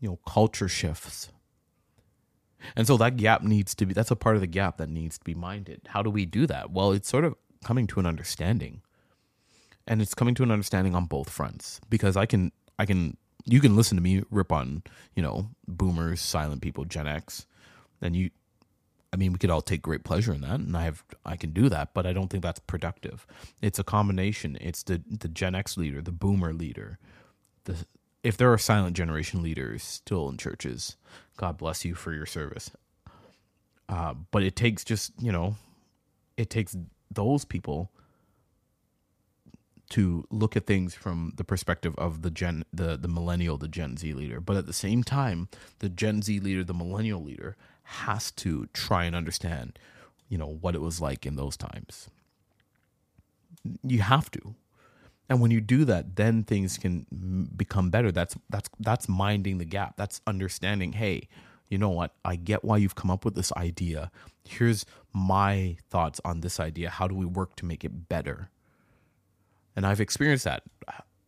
you 0.00 0.08
know, 0.08 0.18
culture 0.26 0.68
shifts. 0.68 1.30
And 2.76 2.86
so 2.86 2.96
that 2.96 3.16
gap 3.16 3.42
needs 3.42 3.74
to 3.76 3.86
be, 3.86 3.94
that's 3.94 4.10
a 4.10 4.16
part 4.16 4.34
of 4.36 4.40
the 4.40 4.46
gap 4.46 4.78
that 4.78 4.88
needs 4.88 5.18
to 5.18 5.24
be 5.24 5.34
minded. 5.34 5.82
How 5.88 6.02
do 6.02 6.10
we 6.10 6.26
do 6.26 6.46
that? 6.46 6.70
Well, 6.70 6.92
it's 6.92 7.08
sort 7.08 7.24
of 7.24 7.34
coming 7.64 7.86
to 7.88 8.00
an 8.00 8.06
understanding. 8.06 8.82
And 9.86 10.02
it's 10.02 10.14
coming 10.14 10.34
to 10.36 10.42
an 10.42 10.50
understanding 10.50 10.94
on 10.94 11.06
both 11.06 11.30
fronts 11.30 11.80
because 11.88 12.16
I 12.16 12.26
can, 12.26 12.52
I 12.78 12.84
can, 12.84 13.16
you 13.44 13.60
can 13.60 13.74
listen 13.74 13.96
to 13.96 14.02
me 14.02 14.22
rip 14.30 14.52
on, 14.52 14.82
you 15.14 15.22
know, 15.22 15.50
boomers, 15.66 16.20
silent 16.20 16.60
people, 16.60 16.84
Gen 16.84 17.08
X, 17.08 17.46
and 18.02 18.14
you, 18.14 18.30
I 19.12 19.16
mean, 19.16 19.32
we 19.32 19.38
could 19.38 19.50
all 19.50 19.62
take 19.62 19.82
great 19.82 20.04
pleasure 20.04 20.34
in 20.34 20.42
that, 20.42 20.60
and 20.60 20.76
I 20.76 20.84
have 20.84 21.02
I 21.24 21.36
can 21.36 21.50
do 21.50 21.68
that, 21.70 21.94
but 21.94 22.06
I 22.06 22.12
don't 22.12 22.28
think 22.28 22.42
that's 22.42 22.60
productive. 22.60 23.26
It's 23.62 23.78
a 23.78 23.84
combination. 23.84 24.58
It's 24.60 24.82
the 24.82 25.02
the 25.08 25.28
Gen 25.28 25.54
X 25.54 25.76
leader, 25.76 26.02
the 26.02 26.12
Boomer 26.12 26.52
leader. 26.52 26.98
The 27.64 27.86
if 28.22 28.36
there 28.36 28.52
are 28.52 28.58
silent 28.58 28.96
generation 28.96 29.42
leaders 29.42 29.82
still 29.82 30.28
in 30.28 30.36
churches, 30.36 30.96
God 31.38 31.58
bless 31.58 31.86
you 31.86 31.96
for 31.96 32.12
your 32.14 32.26
service. 32.26 32.72
Uh, 33.88 34.14
but 34.32 34.44
it 34.44 34.56
takes 34.56 34.84
just 34.84 35.12
you 35.20 35.32
know, 35.32 35.56
it 36.38 36.50
takes 36.50 36.76
those 37.10 37.46
people 37.46 37.90
to 39.90 40.26
look 40.30 40.56
at 40.56 40.66
things 40.66 40.94
from 40.94 41.32
the 41.36 41.44
perspective 41.44 41.94
of 41.98 42.22
the 42.22 42.30
gen 42.30 42.64
the 42.72 42.98
the 42.98 43.08
millennial 43.08 43.58
the 43.58 43.68
gen 43.68 43.96
z 43.96 44.14
leader 44.14 44.40
but 44.40 44.56
at 44.56 44.66
the 44.66 44.74
same 44.74 45.02
time 45.04 45.48
the 45.80 45.88
gen 45.88 46.22
z 46.22 46.40
leader 46.40 46.64
the 46.64 46.74
millennial 46.74 47.22
leader 47.22 47.56
has 47.88 48.30
to 48.32 48.68
try 48.74 49.04
and 49.04 49.16
understand, 49.16 49.78
you 50.28 50.36
know, 50.38 50.58
what 50.60 50.74
it 50.74 50.82
was 50.82 51.00
like 51.00 51.24
in 51.24 51.36
those 51.36 51.56
times. 51.56 52.10
You 53.82 54.02
have 54.02 54.30
to. 54.32 54.54
And 55.28 55.40
when 55.40 55.50
you 55.50 55.60
do 55.60 55.84
that, 55.84 56.16
then 56.16 56.42
things 56.42 56.78
can 56.78 57.50
become 57.56 57.90
better. 57.90 58.10
That's 58.10 58.36
that's 58.48 58.68
that's 58.80 59.08
minding 59.08 59.58
the 59.58 59.64
gap. 59.64 59.96
That's 59.96 60.20
understanding, 60.26 60.92
hey, 60.92 61.28
you 61.68 61.76
know 61.76 61.90
what? 61.90 62.14
I 62.24 62.36
get 62.36 62.64
why 62.64 62.78
you've 62.78 62.94
come 62.94 63.10
up 63.10 63.24
with 63.24 63.34
this 63.34 63.52
idea. 63.52 64.10
Here's 64.44 64.86
my 65.12 65.76
thoughts 65.90 66.20
on 66.24 66.40
this 66.40 66.58
idea. 66.58 66.88
How 66.88 67.06
do 67.06 67.14
we 67.14 67.26
work 67.26 67.56
to 67.56 67.66
make 67.66 67.84
it 67.84 68.08
better? 68.08 68.50
And 69.76 69.86
I've 69.86 70.00
experienced 70.00 70.44
that 70.44 70.62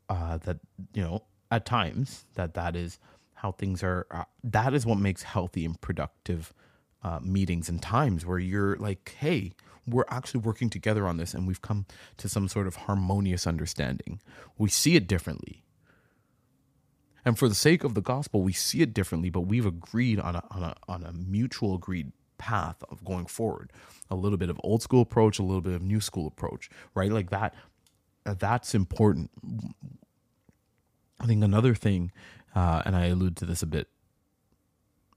uh, 0.09 0.39
that 0.39 0.59
you 0.95 1.03
know 1.03 1.25
at 1.51 1.67
times 1.67 2.25
that 2.35 2.55
that 2.55 2.75
is 2.77 2.99
how 3.35 3.53
things 3.53 3.83
are. 3.83 4.07
Uh, 4.11 4.25
that 4.45 4.73
is 4.73 4.87
what 4.87 4.99
makes 4.99 5.23
healthy 5.23 5.65
and 5.67 5.79
productive 5.81 6.55
uh, 7.03 7.19
meetings 7.23 7.69
and 7.69 7.81
times 7.83 8.25
where 8.25 8.39
you're 8.39 8.77
like, 8.77 9.15
hey, 9.19 9.53
we're 9.87 10.05
actually 10.09 10.41
working 10.41 10.71
together 10.71 11.07
on 11.07 11.17
this 11.17 11.35
and 11.35 11.47
we've 11.47 11.63
come 11.63 11.87
to 12.19 12.29
some 12.29 12.49
sort 12.49 12.67
of 12.67 12.77
harmonious 12.77 13.47
understanding. 13.47 14.21
We 14.59 14.69
see 14.69 14.97
it 14.97 15.07
differently. 15.07 15.65
And 17.25 17.39
for 17.39 17.49
the 17.49 17.55
sake 17.55 17.85
of 17.85 17.95
the 17.95 18.01
gospel, 18.01 18.43
we 18.43 18.53
see 18.53 18.81
it 18.81 18.95
differently, 18.95 19.31
but 19.31 19.43
we've 19.43 19.67
agreed 19.67 20.19
on 20.19 20.37
a, 20.37 20.43
on 20.51 20.63
a, 20.63 20.75
on 20.89 21.03
a 21.05 21.13
mutual 21.13 21.75
agreed 21.75 22.13
path 22.39 22.83
of 22.89 23.05
going 23.05 23.27
forward. 23.27 23.73
A 24.11 24.15
little 24.17 24.39
bit 24.39 24.49
of 24.49 24.59
old 24.65 24.83
school 24.83 25.03
approach, 25.03 25.39
a 25.39 25.43
little 25.43 25.61
bit 25.61 25.75
of 25.75 25.83
new 25.83 26.01
school 26.01 26.27
approach, 26.27 26.71
right? 26.95 27.11
Like 27.11 27.31
that. 27.31 27.55
That's 28.25 28.75
important. 28.75 29.31
I 31.19 31.27
think 31.27 31.45
another 31.45 31.75
thing 31.75 32.13
uh, 32.55 32.83
and 32.85 32.97
I 32.97 33.07
allude 33.07 33.37
to 33.39 33.47
this 33.47 33.63
a 33.63 33.67
bit 33.67 33.89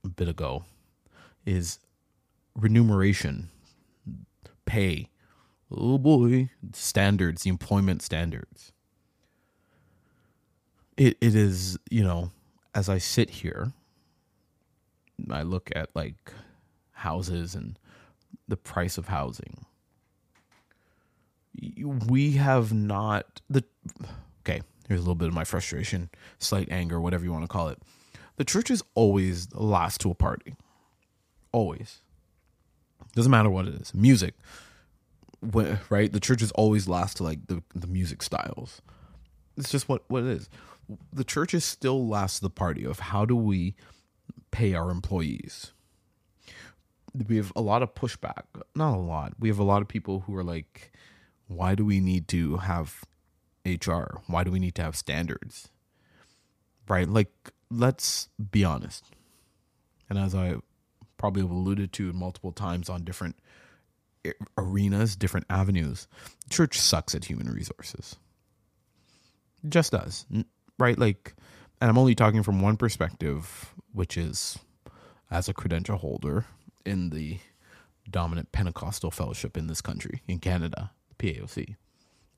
a 0.03 0.09
bit 0.09 0.27
ago, 0.27 0.65
is 1.45 1.79
remuneration, 2.55 3.49
pay. 4.65 5.09
Oh 5.71 5.97
boy, 5.97 6.49
standards, 6.73 7.43
the 7.43 7.49
employment 7.49 8.01
standards. 8.01 8.71
It 10.97 11.17
it 11.21 11.35
is, 11.35 11.77
you 11.89 12.03
know, 12.03 12.31
as 12.75 12.89
I 12.89 12.99
sit 12.99 13.29
here, 13.29 13.73
I 15.29 15.41
look 15.41 15.71
at 15.75 15.89
like 15.95 16.33
houses 16.91 17.55
and 17.55 17.77
the 18.47 18.57
price 18.57 18.97
of 18.97 19.07
housing. 19.07 19.65
We 22.07 22.33
have 22.33 22.73
not 22.73 23.41
the 23.49 23.63
okay, 24.41 24.61
here's 24.87 24.99
a 24.99 25.03
little 25.03 25.15
bit 25.15 25.27
of 25.27 25.33
my 25.33 25.43
frustration, 25.43 26.09
slight 26.39 26.69
anger, 26.71 26.99
whatever 27.01 27.23
you 27.23 27.31
want 27.31 27.43
to 27.43 27.47
call 27.47 27.69
it. 27.69 27.79
The 28.37 28.45
church 28.45 28.71
is 28.71 28.83
always 28.95 29.53
last 29.53 30.01
to 30.01 30.11
a 30.11 30.15
party. 30.15 30.55
Always. 31.51 32.02
Doesn't 33.15 33.31
matter 33.31 33.49
what 33.49 33.67
it 33.67 33.75
is. 33.75 33.93
Music, 33.93 34.33
right? 35.89 36.11
The 36.11 36.19
church 36.19 36.41
is 36.41 36.51
always 36.51 36.87
last 36.87 37.17
to 37.17 37.23
like 37.23 37.47
the, 37.47 37.61
the 37.75 37.87
music 37.87 38.23
styles. 38.23 38.81
It's 39.57 39.71
just 39.71 39.87
what, 39.87 40.03
what 40.07 40.23
it 40.23 40.29
is. 40.29 40.49
The 41.11 41.23
church 41.23 41.53
is 41.53 41.63
still 41.63 42.07
last 42.07 42.37
to 42.37 42.41
the 42.41 42.49
party 42.49 42.83
of 42.85 42.99
how 42.99 43.25
do 43.25 43.35
we 43.35 43.75
pay 44.51 44.73
our 44.73 44.89
employees. 44.89 45.71
We 47.27 47.37
have 47.37 47.53
a 47.55 47.61
lot 47.61 47.83
of 47.83 47.93
pushback. 47.93 48.43
Not 48.75 48.95
a 48.95 48.99
lot. 48.99 49.33
We 49.39 49.49
have 49.49 49.59
a 49.59 49.63
lot 49.63 49.81
of 49.83 49.87
people 49.87 50.21
who 50.21 50.35
are 50.35 50.43
like, 50.43 50.91
why 51.47 51.75
do 51.75 51.85
we 51.85 51.99
need 51.99 52.27
to 52.29 52.57
have 52.57 53.03
HR? 53.65 54.21
Why 54.27 54.43
do 54.43 54.51
we 54.51 54.59
need 54.59 54.75
to 54.75 54.83
have 54.83 54.95
standards? 54.95 55.69
Right? 56.87 57.07
Like, 57.07 57.31
let's 57.69 58.29
be 58.51 58.65
honest. 58.65 59.05
And 60.09 60.17
as 60.17 60.33
I 60.33 60.55
probably 61.23 61.41
have 61.41 61.51
alluded 61.51 61.93
to 61.93 62.11
multiple 62.11 62.51
times 62.51 62.89
on 62.89 63.05
different 63.05 63.37
arenas, 64.57 65.15
different 65.15 65.45
avenues, 65.49 66.05
church 66.49 66.77
sucks 66.77 67.15
at 67.15 67.23
human 67.23 67.49
resources. 67.49 68.17
It 69.63 69.69
just 69.69 69.93
does. 69.93 70.25
Right? 70.77 70.99
Like, 70.99 71.33
and 71.79 71.89
I'm 71.89 71.97
only 71.97 72.13
talking 72.13 72.43
from 72.43 72.59
one 72.59 72.75
perspective, 72.75 73.73
which 73.93 74.17
is 74.17 74.59
as 75.31 75.47
a 75.47 75.53
credential 75.53 75.95
holder 75.95 76.43
in 76.85 77.09
the 77.11 77.39
dominant 78.11 78.51
Pentecostal 78.51 79.09
fellowship 79.09 79.55
in 79.55 79.67
this 79.67 79.79
country, 79.79 80.23
in 80.27 80.39
Canada, 80.39 80.91
PAOC 81.19 81.77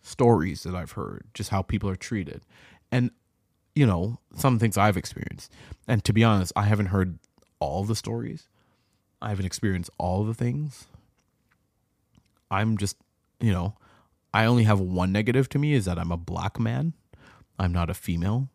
stories 0.03 0.61
that 0.61 0.75
I've 0.75 0.91
heard, 0.91 1.23
just 1.33 1.49
how 1.49 1.63
people 1.63 1.89
are 1.89 1.95
treated. 1.95 2.43
And, 2.91 3.09
you 3.73 3.87
know, 3.87 4.19
some 4.35 4.59
things 4.59 4.77
I've 4.77 4.95
experienced. 4.95 5.51
And 5.87 6.03
to 6.03 6.13
be 6.13 6.23
honest, 6.23 6.53
I 6.55 6.65
haven't 6.65 6.85
heard 6.87 7.17
all 7.59 7.83
the 7.83 7.95
stories, 7.95 8.47
I 9.21 9.29
haven't 9.29 9.45
experienced 9.45 9.89
all 9.97 10.23
the 10.23 10.33
things. 10.33 10.85
I'm 12.51 12.77
just, 12.77 12.97
you 13.39 13.51
know, 13.51 13.75
I 14.33 14.45
only 14.45 14.63
have 14.63 14.79
one 14.79 15.11
negative 15.11 15.49
to 15.49 15.59
me 15.59 15.73
is 15.73 15.85
that 15.85 15.97
I'm 15.97 16.11
a 16.11 16.17
black 16.17 16.59
man. 16.59 16.93
I'm 17.57 17.71
not 17.71 17.89
a 17.89 17.93
female. 17.93 18.49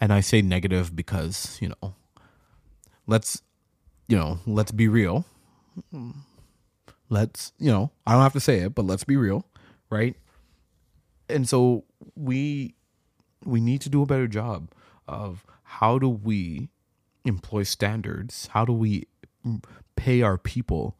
And 0.00 0.12
I 0.12 0.20
say 0.20 0.42
negative 0.42 0.94
because, 0.94 1.58
you 1.60 1.68
know, 1.70 1.94
let's, 3.06 3.42
you 4.08 4.16
know, 4.16 4.40
let's 4.46 4.72
be 4.72 4.88
real. 4.88 5.24
Let's, 7.08 7.52
you 7.58 7.70
know, 7.70 7.90
I 8.06 8.12
don't 8.12 8.22
have 8.22 8.32
to 8.34 8.40
say 8.40 8.60
it, 8.60 8.74
but 8.74 8.84
let's 8.84 9.04
be 9.04 9.16
real, 9.16 9.46
right? 9.90 10.16
and 11.28 11.48
so 11.48 11.84
we 12.14 12.74
we 13.44 13.60
need 13.60 13.80
to 13.80 13.88
do 13.88 14.02
a 14.02 14.06
better 14.06 14.26
job 14.26 14.70
of 15.08 15.44
how 15.62 15.98
do 15.98 16.08
we 16.08 16.68
employ 17.24 17.62
standards 17.62 18.48
how 18.52 18.64
do 18.64 18.72
we 18.72 19.04
pay 19.96 20.22
our 20.22 20.38
people 20.38 20.98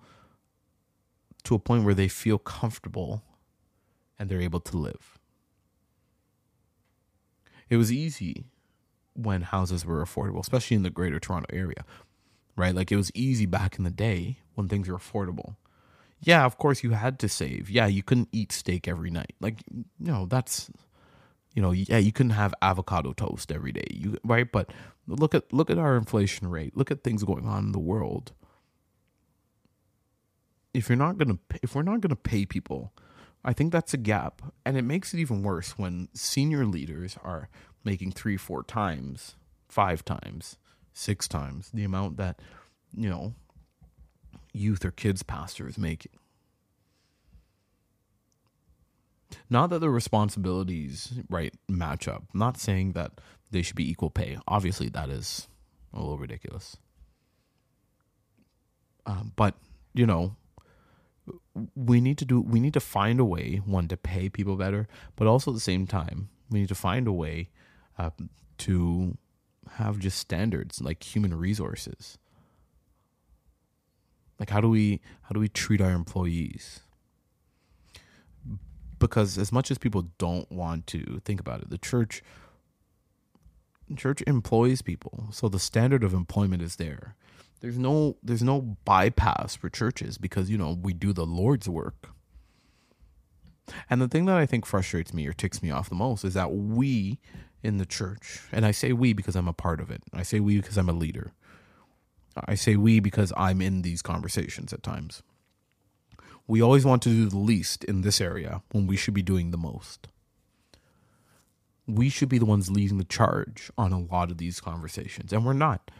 to 1.44 1.54
a 1.54 1.58
point 1.58 1.84
where 1.84 1.94
they 1.94 2.08
feel 2.08 2.38
comfortable 2.38 3.22
and 4.18 4.28
they're 4.28 4.40
able 4.40 4.60
to 4.60 4.76
live 4.76 5.18
it 7.68 7.76
was 7.76 7.92
easy 7.92 8.46
when 9.14 9.42
houses 9.42 9.84
were 9.84 10.04
affordable 10.04 10.40
especially 10.40 10.76
in 10.76 10.82
the 10.82 10.90
greater 10.90 11.20
toronto 11.20 11.46
area 11.52 11.84
right 12.56 12.74
like 12.74 12.90
it 12.90 12.96
was 12.96 13.12
easy 13.14 13.46
back 13.46 13.78
in 13.78 13.84
the 13.84 13.90
day 13.90 14.38
when 14.54 14.68
things 14.68 14.88
were 14.88 14.96
affordable 14.96 15.56
yeah, 16.20 16.44
of 16.44 16.58
course 16.58 16.82
you 16.82 16.90
had 16.92 17.18
to 17.20 17.28
save. 17.28 17.70
Yeah, 17.70 17.86
you 17.86 18.02
couldn't 18.02 18.28
eat 18.32 18.52
steak 18.52 18.88
every 18.88 19.10
night. 19.10 19.34
Like, 19.40 19.62
you 19.70 19.84
know, 20.12 20.26
that's 20.26 20.70
you 21.54 21.62
know, 21.62 21.72
yeah, 21.72 21.98
you 21.98 22.12
couldn't 22.12 22.30
have 22.30 22.54
avocado 22.60 23.12
toast 23.12 23.50
every 23.52 23.72
day. 23.72 23.86
You 23.90 24.18
right? 24.24 24.50
But 24.50 24.70
look 25.06 25.34
at 25.34 25.52
look 25.52 25.70
at 25.70 25.78
our 25.78 25.96
inflation 25.96 26.48
rate. 26.48 26.76
Look 26.76 26.90
at 26.90 27.02
things 27.02 27.24
going 27.24 27.46
on 27.46 27.66
in 27.66 27.72
the 27.72 27.78
world. 27.78 28.32
If 30.76 30.88
you're 30.90 30.96
not 30.96 31.18
to 31.18 31.38
if 31.62 31.74
we're 31.74 31.82
not 31.82 32.02
going 32.02 32.10
to 32.10 32.16
pay 32.16 32.44
people, 32.44 32.92
I 33.42 33.52
think 33.52 33.72
that's 33.72 33.94
a 33.94 33.98
gap. 33.98 34.42
And 34.64 34.76
it 34.76 34.82
makes 34.82 35.14
it 35.14 35.20
even 35.20 35.42
worse 35.42 35.78
when 35.78 36.08
senior 36.12 36.66
leaders 36.66 37.16
are 37.24 37.48
making 37.82 38.12
3 38.12 38.36
4 38.36 38.62
times, 38.64 39.36
5 39.68 40.04
times, 40.04 40.58
6 40.92 41.28
times 41.28 41.70
the 41.72 41.84
amount 41.84 42.18
that, 42.18 42.40
you 42.94 43.08
know, 43.08 43.34
youth 44.52 44.84
or 44.84 44.90
kids 44.90 45.22
pastors 45.22 45.78
making. 45.78 46.12
Not 49.48 49.70
that 49.70 49.78
the 49.78 49.90
responsibilities 49.90 51.14
right 51.30 51.54
match 51.68 52.08
up. 52.08 52.24
I'm 52.34 52.40
not 52.40 52.58
saying 52.58 52.92
that 52.92 53.12
they 53.50 53.62
should 53.62 53.76
be 53.76 53.90
equal 53.90 54.10
pay. 54.10 54.38
Obviously, 54.46 54.88
that 54.90 55.08
is 55.08 55.48
a 55.94 56.00
little 56.00 56.18
ridiculous. 56.18 56.76
Uh, 59.06 59.22
but 59.36 59.54
you 59.94 60.04
know, 60.04 60.36
we 61.74 62.00
need 62.00 62.18
to 62.18 62.24
do. 62.24 62.40
We 62.40 62.60
need 62.60 62.74
to 62.74 62.80
find 62.80 63.20
a 63.20 63.24
way 63.24 63.60
one 63.64 63.88
to 63.88 63.96
pay 63.96 64.28
people 64.28 64.56
better, 64.56 64.88
but 65.16 65.26
also 65.26 65.50
at 65.50 65.54
the 65.54 65.60
same 65.60 65.86
time, 65.86 66.28
we 66.50 66.60
need 66.60 66.68
to 66.68 66.74
find 66.74 67.06
a 67.06 67.12
way 67.12 67.50
uh, 67.98 68.10
to 68.58 69.16
have 69.72 69.98
just 69.98 70.18
standards 70.18 70.80
like 70.80 71.02
human 71.02 71.34
resources 71.34 72.18
like 74.38 74.50
how 74.50 74.60
do 74.60 74.68
we 74.68 75.00
how 75.22 75.30
do 75.32 75.40
we 75.40 75.48
treat 75.48 75.80
our 75.80 75.92
employees? 75.92 76.80
Because 78.98 79.38
as 79.38 79.52
much 79.52 79.70
as 79.70 79.78
people 79.78 80.08
don't 80.18 80.50
want 80.50 80.86
to 80.88 81.20
think 81.24 81.40
about 81.40 81.62
it, 81.62 81.70
the 81.70 81.78
church 81.78 82.22
church 83.96 84.22
employs 84.26 84.82
people, 84.82 85.28
so 85.30 85.48
the 85.48 85.58
standard 85.58 86.02
of 86.02 86.12
employment 86.12 86.62
is 86.62 86.76
there. 86.76 87.14
There's 87.60 87.78
no 87.78 88.16
there's 88.22 88.42
no 88.42 88.60
bypass 88.84 89.56
for 89.56 89.68
churches 89.68 90.18
because 90.18 90.50
you 90.50 90.58
know 90.58 90.78
we 90.80 90.92
do 90.92 91.12
the 91.12 91.26
Lord's 91.26 91.68
work. 91.68 92.10
And 93.90 94.00
the 94.00 94.08
thing 94.08 94.26
that 94.26 94.36
I 94.36 94.46
think 94.46 94.64
frustrates 94.64 95.12
me 95.12 95.26
or 95.26 95.32
ticks 95.32 95.62
me 95.62 95.70
off 95.70 95.88
the 95.88 95.96
most 95.96 96.24
is 96.24 96.34
that 96.34 96.52
we 96.52 97.18
in 97.62 97.78
the 97.78 97.86
church, 97.86 98.42
and 98.52 98.64
I 98.64 98.70
say 98.70 98.92
we 98.92 99.12
because 99.12 99.34
I'm 99.34 99.48
a 99.48 99.52
part 99.52 99.80
of 99.80 99.90
it. 99.90 100.02
I 100.12 100.22
say 100.22 100.38
we 100.38 100.56
because 100.60 100.76
I'm 100.76 100.88
a 100.88 100.92
leader. 100.92 101.32
I 102.44 102.54
say 102.54 102.76
we 102.76 103.00
because 103.00 103.32
I'm 103.36 103.62
in 103.62 103.82
these 103.82 104.02
conversations 104.02 104.72
at 104.72 104.82
times. 104.82 105.22
We 106.46 106.62
always 106.62 106.84
want 106.84 107.02
to 107.02 107.08
do 107.08 107.28
the 107.28 107.38
least 107.38 107.82
in 107.84 108.02
this 108.02 108.20
area 108.20 108.62
when 108.70 108.86
we 108.86 108.96
should 108.96 109.14
be 109.14 109.22
doing 109.22 109.50
the 109.50 109.56
most. 109.56 110.08
We 111.88 112.08
should 112.08 112.28
be 112.28 112.38
the 112.38 112.44
ones 112.44 112.70
leading 112.70 112.98
the 112.98 113.04
charge 113.04 113.70
on 113.78 113.92
a 113.92 114.00
lot 114.00 114.30
of 114.30 114.38
these 114.38 114.60
conversations, 114.60 115.32
and 115.32 115.44
we're 115.44 115.54
not. 115.54 115.90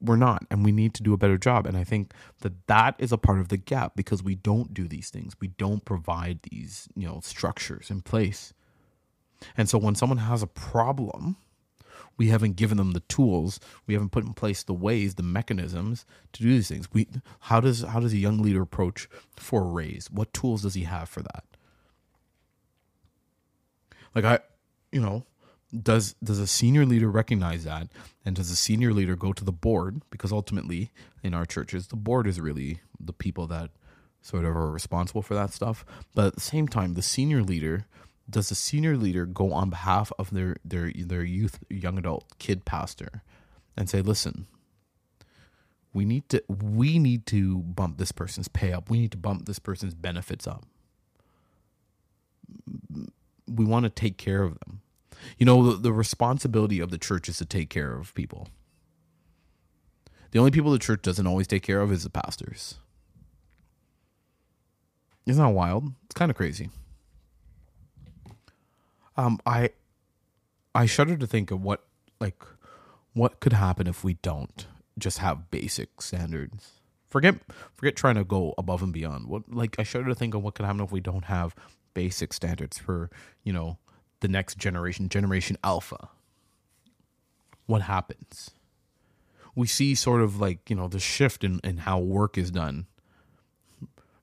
We're 0.00 0.16
not, 0.16 0.44
and 0.50 0.64
we 0.64 0.72
need 0.72 0.94
to 0.94 1.02
do 1.02 1.12
a 1.12 1.16
better 1.16 1.38
job. 1.38 1.66
And 1.66 1.76
I 1.76 1.84
think 1.84 2.12
that 2.40 2.66
that 2.66 2.96
is 2.98 3.12
a 3.12 3.18
part 3.18 3.38
of 3.40 3.48
the 3.48 3.56
gap 3.56 3.94
because 3.96 4.22
we 4.22 4.34
don't 4.34 4.74
do 4.74 4.88
these 4.88 5.10
things. 5.10 5.34
We 5.40 5.48
don't 5.48 5.84
provide 5.84 6.40
these, 6.50 6.88
you 6.96 7.06
know, 7.06 7.20
structures 7.22 7.90
in 7.90 8.02
place. 8.02 8.52
And 9.56 9.68
so 9.68 9.78
when 9.78 9.94
someone 9.94 10.18
has 10.18 10.42
a 10.42 10.46
problem, 10.48 11.36
we 12.16 12.28
haven't 12.28 12.56
given 12.56 12.78
them 12.78 12.92
the 12.92 13.00
tools 13.00 13.60
we 13.86 13.94
haven't 13.94 14.10
put 14.12 14.24
in 14.24 14.34
place 14.34 14.62
the 14.62 14.72
ways 14.74 15.14
the 15.14 15.22
mechanisms 15.22 16.04
to 16.32 16.42
do 16.42 16.50
these 16.50 16.68
things 16.68 16.88
we 16.92 17.08
how 17.40 17.60
does 17.60 17.82
how 17.82 18.00
does 18.00 18.12
a 18.12 18.18
young 18.18 18.38
leader 18.42 18.62
approach 18.62 19.08
for 19.36 19.62
a 19.62 19.66
raise 19.66 20.10
what 20.10 20.32
tools 20.32 20.62
does 20.62 20.74
he 20.74 20.84
have 20.84 21.08
for 21.08 21.22
that 21.22 21.44
like 24.14 24.24
i 24.24 24.38
you 24.90 25.00
know 25.00 25.24
does 25.80 26.14
does 26.22 26.38
a 26.38 26.46
senior 26.46 26.84
leader 26.84 27.10
recognize 27.10 27.64
that? 27.64 27.88
And 28.24 28.36
does 28.36 28.50
a 28.50 28.56
senior 28.56 28.92
leader 28.92 29.16
go 29.16 29.32
to 29.32 29.44
the 29.44 29.52
board? 29.52 30.02
Because 30.10 30.32
ultimately 30.32 30.92
in 31.22 31.34
our 31.34 31.46
churches 31.46 31.88
the 31.88 31.96
board 31.96 32.26
is 32.26 32.40
really 32.40 32.80
the 33.00 33.12
people 33.12 33.46
that 33.48 33.70
sort 34.20 34.44
of 34.44 34.56
are 34.56 34.70
responsible 34.70 35.22
for 35.22 35.34
that 35.34 35.52
stuff. 35.52 35.84
But 36.14 36.26
at 36.26 36.34
the 36.34 36.40
same 36.40 36.68
time 36.68 36.94
the 36.94 37.02
senior 37.02 37.42
leader 37.42 37.86
does 38.28 38.48
the 38.50 38.54
senior 38.54 38.96
leader 38.96 39.26
go 39.26 39.52
on 39.52 39.70
behalf 39.70 40.12
of 40.18 40.30
their 40.30 40.56
their 40.64 40.92
their 40.94 41.24
youth 41.24 41.58
young 41.68 41.98
adult 41.98 42.38
kid 42.38 42.64
pastor 42.64 43.22
and 43.76 43.90
say 43.90 44.00
listen 44.00 44.46
we 45.94 46.04
need 46.04 46.28
to 46.28 46.42
we 46.48 46.98
need 46.98 47.26
to 47.26 47.58
bump 47.58 47.98
this 47.98 48.12
person's 48.12 48.48
pay 48.48 48.72
up. 48.72 48.88
We 48.88 48.98
need 48.98 49.12
to 49.12 49.18
bump 49.18 49.46
this 49.46 49.58
person's 49.58 49.94
benefits 49.94 50.46
up. 50.46 50.64
We 53.46 53.64
want 53.64 53.84
to 53.84 53.90
take 53.90 54.16
care 54.16 54.42
of 54.42 54.58
them 54.60 54.81
you 55.38 55.46
know 55.46 55.72
the, 55.72 55.76
the 55.78 55.92
responsibility 55.92 56.80
of 56.80 56.90
the 56.90 56.98
church 56.98 57.28
is 57.28 57.38
to 57.38 57.44
take 57.44 57.70
care 57.70 57.94
of 57.94 58.14
people 58.14 58.48
the 60.30 60.38
only 60.38 60.50
people 60.50 60.72
the 60.72 60.78
church 60.78 61.02
doesn't 61.02 61.26
always 61.26 61.46
take 61.46 61.62
care 61.62 61.80
of 61.80 61.92
is 61.92 62.02
the 62.02 62.10
pastors 62.10 62.76
isn't 65.26 65.42
that 65.42 65.50
wild 65.50 65.92
it's 66.04 66.14
kind 66.14 66.30
of 66.30 66.36
crazy 66.36 66.70
um, 69.16 69.38
I 69.44 69.70
I 70.74 70.86
shudder 70.86 71.16
to 71.16 71.26
think 71.26 71.50
of 71.50 71.62
what 71.62 71.84
like 72.20 72.42
what 73.12 73.40
could 73.40 73.52
happen 73.52 73.86
if 73.86 74.02
we 74.04 74.14
don't 74.14 74.66
just 74.98 75.18
have 75.18 75.50
basic 75.50 76.00
standards. 76.00 76.70
Forget 77.08 77.36
forget 77.74 77.96
trying 77.96 78.14
to 78.14 78.24
go 78.24 78.54
above 78.56 78.82
and 78.82 78.92
beyond. 78.92 79.26
What 79.26 79.52
like 79.52 79.76
I 79.78 79.82
shudder 79.82 80.06
to 80.06 80.14
think 80.14 80.34
of 80.34 80.42
what 80.42 80.54
could 80.54 80.64
happen 80.64 80.80
if 80.80 80.92
we 80.92 81.00
don't 81.00 81.24
have 81.26 81.54
basic 81.94 82.32
standards 82.32 82.78
for, 82.78 83.10
you 83.44 83.52
know, 83.52 83.78
the 84.22 84.28
next 84.28 84.56
generation, 84.56 85.08
generation 85.08 85.58
alpha. 85.62 86.08
What 87.66 87.82
happens? 87.82 88.50
We 89.54 89.66
see 89.66 89.94
sort 89.94 90.22
of 90.22 90.40
like, 90.40 90.70
you 90.70 90.76
know, 90.76 90.88
the 90.88 90.98
shift 90.98 91.44
in, 91.44 91.60
in 91.62 91.78
how 91.78 91.98
work 91.98 92.38
is 92.38 92.50
done. 92.50 92.86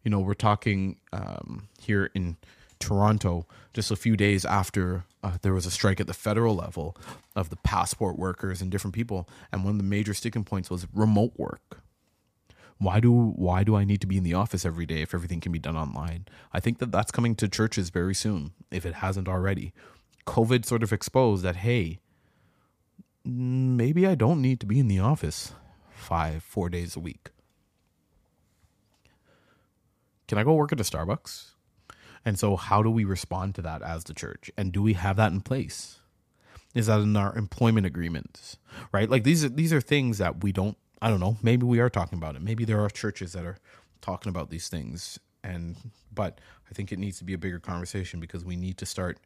You 0.03 0.09
know, 0.09 0.19
we're 0.19 0.33
talking 0.33 0.97
um, 1.13 1.67
here 1.79 2.09
in 2.15 2.37
Toronto 2.79 3.45
just 3.73 3.91
a 3.91 3.95
few 3.95 4.17
days 4.17 4.45
after 4.45 5.03
uh, 5.21 5.37
there 5.41 5.53
was 5.53 5.65
a 5.65 5.71
strike 5.71 5.99
at 5.99 6.07
the 6.07 6.13
federal 6.13 6.55
level 6.55 6.97
of 7.35 7.49
the 7.49 7.57
passport 7.57 8.17
workers 8.17 8.61
and 8.61 8.71
different 8.71 8.95
people, 8.95 9.27
and 9.51 9.63
one 9.63 9.71
of 9.71 9.77
the 9.77 9.83
major 9.83 10.13
sticking 10.13 10.45
points 10.45 10.69
was 10.69 10.87
remote 10.93 11.33
work. 11.37 11.81
Why 12.79 12.99
do 12.99 13.11
why 13.11 13.63
do 13.63 13.75
I 13.75 13.83
need 13.83 14.01
to 14.01 14.07
be 14.07 14.17
in 14.17 14.23
the 14.23 14.33
office 14.33 14.65
every 14.65 14.85
day 14.85 15.01
if 15.01 15.13
everything 15.13 15.41
can 15.41 15.51
be 15.51 15.59
done 15.59 15.75
online? 15.75 16.25
I 16.53 16.59
think 16.59 16.79
that 16.79 16.91
that's 16.91 17.11
coming 17.11 17.35
to 17.35 17.47
churches 17.47 17.89
very 17.89 18.15
soon, 18.15 18.53
if 18.71 18.85
it 18.85 18.95
hasn't 18.95 19.27
already. 19.27 19.73
COVID 20.25 20.65
sort 20.65 20.83
of 20.83 20.93
exposed 20.93 21.43
that 21.43 21.57
hey, 21.57 21.99
maybe 23.25 24.07
I 24.07 24.15
don't 24.15 24.41
need 24.41 24.59
to 24.61 24.65
be 24.65 24.79
in 24.79 24.87
the 24.87 24.99
office 24.99 25.53
five 25.89 26.41
four 26.41 26.69
days 26.69 26.95
a 26.95 26.99
week. 26.99 27.31
Can 30.29 30.37
I 30.37 30.43
go 30.43 30.53
work 30.53 30.71
at 30.71 30.79
a 30.79 30.83
Starbucks? 30.83 31.51
And 32.23 32.37
so, 32.37 32.55
how 32.55 32.83
do 32.83 32.89
we 32.89 33.03
respond 33.03 33.55
to 33.55 33.61
that 33.63 33.81
as 33.81 34.03
the 34.03 34.13
church? 34.13 34.51
And 34.57 34.71
do 34.71 34.81
we 34.81 34.93
have 34.93 35.15
that 35.17 35.31
in 35.31 35.41
place? 35.41 35.99
Is 36.75 36.85
that 36.85 36.99
in 36.99 37.17
our 37.17 37.35
employment 37.35 37.87
agreements? 37.87 38.57
Right? 38.91 39.09
Like 39.09 39.23
these 39.23 39.43
are 39.43 39.49
these 39.49 39.73
are 39.73 39.81
things 39.81 40.19
that 40.19 40.43
we 40.43 40.51
don't. 40.51 40.77
I 41.01 41.09
don't 41.09 41.19
know. 41.19 41.37
Maybe 41.41 41.65
we 41.65 41.79
are 41.79 41.89
talking 41.89 42.17
about 42.17 42.35
it. 42.35 42.41
Maybe 42.41 42.65
there 42.65 42.81
are 42.81 42.89
churches 42.89 43.33
that 43.33 43.45
are 43.45 43.57
talking 44.01 44.29
about 44.29 44.49
these 44.49 44.69
things. 44.69 45.19
And 45.43 45.77
but 46.13 46.39
I 46.69 46.73
think 46.73 46.91
it 46.91 46.99
needs 46.99 47.17
to 47.19 47.23
be 47.23 47.33
a 47.33 47.37
bigger 47.37 47.59
conversation 47.59 48.19
because 48.19 48.43
we 48.43 48.55
need 48.55 48.77
to 48.79 48.85
start 48.85 49.19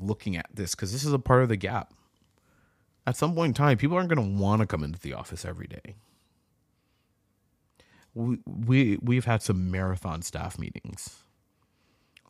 looking 0.00 0.36
at 0.36 0.46
this 0.52 0.74
because 0.74 0.92
this 0.92 1.04
is 1.04 1.12
a 1.12 1.18
part 1.18 1.42
of 1.42 1.48
the 1.48 1.56
gap. 1.56 1.92
At 3.06 3.16
some 3.16 3.34
point 3.34 3.50
in 3.50 3.54
time, 3.54 3.78
people 3.78 3.96
aren't 3.96 4.08
going 4.08 4.36
to 4.36 4.42
want 4.42 4.60
to 4.60 4.66
come 4.66 4.84
into 4.84 4.98
the 5.00 5.14
office 5.14 5.44
every 5.44 5.66
day. 5.66 5.96
We 8.14 8.38
we 8.46 8.98
we've 9.02 9.24
had 9.24 9.42
some 9.42 9.70
marathon 9.70 10.22
staff 10.22 10.58
meetings 10.58 11.24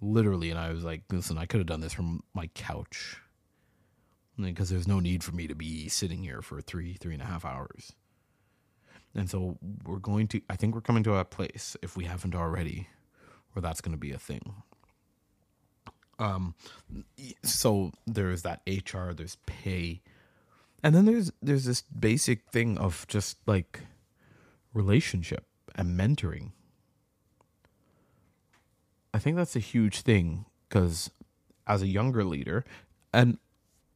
literally 0.01 0.51
and 0.51 0.59
i 0.59 0.71
was 0.71 0.85
like 0.85 1.03
listen 1.11 1.39
i 1.39 1.47
could 1.47 1.59
have 1.59 1.67
done 1.67 1.81
this 1.81 1.93
from 1.93 2.23
my 2.35 2.49
couch 2.55 3.19
because 4.41 4.69
there's 4.69 4.89
no 4.89 5.01
need 5.01 5.23
for 5.25 5.33
me 5.33 5.47
to 5.47 5.55
be 5.55 5.89
sitting 5.89 6.23
here 6.23 6.43
for 6.43 6.61
three 6.61 6.95
three 6.95 7.15
and 7.15 7.23
a 7.23 7.27
half 7.27 7.45
hours 7.45 7.93
and 9.15 9.31
so 9.31 9.59
we're 9.85 9.99
going 9.99 10.27
to 10.29 10.41
i 10.51 10.57
think 10.57 10.75
we're 10.75 10.81
coming 10.81 11.03
to 11.05 11.15
a 11.15 11.25
place 11.25 11.77
if 11.83 11.97
we 11.97 12.05
haven't 12.05 12.35
already 12.35 12.89
where 13.55 13.63
that's 13.63 13.81
going 13.81 13.93
to 13.93 13.99
be 13.99 14.13
a 14.13 14.19
thing. 14.19 14.63
Um 16.19 16.55
so 17.43 17.93
there's 18.07 18.43
that 18.43 18.61
hr 18.67 19.13
there's 19.13 19.37
pay. 19.47 20.03
And 20.83 20.95
then 20.95 21.07
there's 21.07 21.33
there's 21.41 21.65
this 21.65 21.83
basic 21.83 22.51
thing 22.51 22.77
of 22.77 23.07
just 23.09 23.39
like 23.47 23.81
relationship 24.75 25.47
and 25.75 25.99
mentoring. 25.99 26.53
I 29.13 29.19
think 29.19 29.37
that's 29.37 29.57
a 29.57 29.61
huge 29.61 30.03
thing 30.03 30.45
because 30.69 31.11
as 31.67 31.83
a 31.83 31.87
younger 31.87 32.25
leader, 32.25 32.65
and 33.13 33.39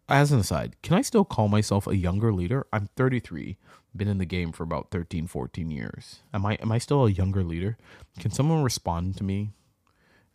as 0.08 0.32
an 0.32 0.40
aside, 0.40 0.76
can 0.82 0.96
I 0.96 1.02
still 1.02 1.24
call 1.24 1.48
myself 1.48 1.86
a 1.86 1.96
younger 1.96 2.32
leader? 2.32 2.66
I'm 2.72 2.88
33, 2.96 3.56
been 3.96 4.08
in 4.08 4.18
the 4.18 4.24
game 4.24 4.52
for 4.52 4.62
about 4.62 4.90
13, 4.90 5.26
14 5.26 5.70
years. 5.70 6.20
Am 6.32 6.46
I 6.46 6.54
am 6.54 6.72
I 6.72 6.78
still 6.78 7.06
a 7.06 7.10
younger 7.10 7.44
leader? 7.44 7.76
Can 8.18 8.30
someone 8.30 8.62
respond 8.62 9.16
to 9.18 9.24
me 9.24 9.50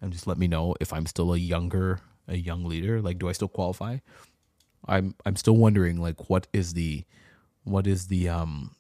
and 0.02 0.12
just 0.12 0.28
let 0.28 0.38
me 0.38 0.48
know 0.48 0.76
if 0.80 0.94
I'm 0.94 1.06
still 1.06 1.34
a 1.34 1.38
younger 1.38 2.00
a 2.28 2.38
young 2.38 2.66
leader? 2.66 3.02
Like 3.02 3.20
do 3.20 3.30
I 3.30 3.32
still 3.32 3.48
qualify? 3.48 3.98
I'm 4.88 5.16
I'm 5.26 5.36
still 5.36 5.56
wondering 5.56 5.98
like 5.98 6.30
what 6.30 6.48
is 6.54 6.74
the 6.74 7.06
what 7.64 7.88
is 7.88 8.08
the 8.08 8.30
um 8.30 8.72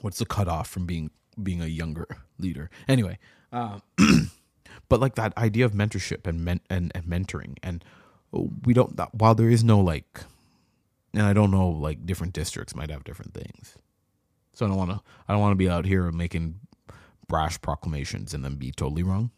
what's 0.00 0.18
the 0.18 0.26
cutoff 0.26 0.68
from 0.68 0.86
being 0.86 1.10
being 1.42 1.62
a 1.62 1.66
younger 1.66 2.06
leader? 2.38 2.68
Anyway, 2.88 3.18
uh, 3.52 3.78
but 4.88 5.00
like 5.00 5.14
that 5.14 5.36
idea 5.38 5.64
of 5.64 5.72
mentorship 5.72 6.26
and 6.26 6.44
men- 6.44 6.60
and, 6.68 6.90
and 6.94 7.04
mentoring 7.04 7.56
and 7.62 7.84
we 8.32 8.74
don't 8.74 8.96
that, 8.96 9.14
while 9.14 9.34
there 9.34 9.48
is 9.48 9.64
no 9.64 9.80
like 9.80 10.20
and 11.14 11.22
I 11.22 11.32
don't 11.32 11.50
know 11.50 11.68
like 11.68 12.06
different 12.06 12.32
districts 12.32 12.74
might 12.74 12.90
have 12.90 13.04
different 13.04 13.34
things. 13.34 13.76
So 14.52 14.66
I 14.66 14.68
don't 14.68 14.78
want 14.78 14.90
to 14.90 15.00
I 15.28 15.32
don't 15.32 15.40
want 15.40 15.52
to 15.52 15.56
be 15.56 15.68
out 15.68 15.84
here 15.84 16.10
making 16.10 16.60
brash 17.26 17.60
proclamations 17.60 18.34
and 18.34 18.44
then 18.44 18.56
be 18.56 18.72
totally 18.72 19.02
wrong. 19.02 19.30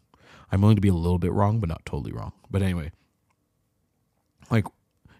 I'm 0.51 0.61
willing 0.61 0.75
to 0.75 0.81
be 0.81 0.89
a 0.89 0.93
little 0.93 1.19
bit 1.19 1.31
wrong 1.31 1.59
but 1.59 1.69
not 1.69 1.85
totally 1.85 2.11
wrong. 2.11 2.33
But 2.49 2.61
anyway, 2.61 2.91
like 4.49 4.65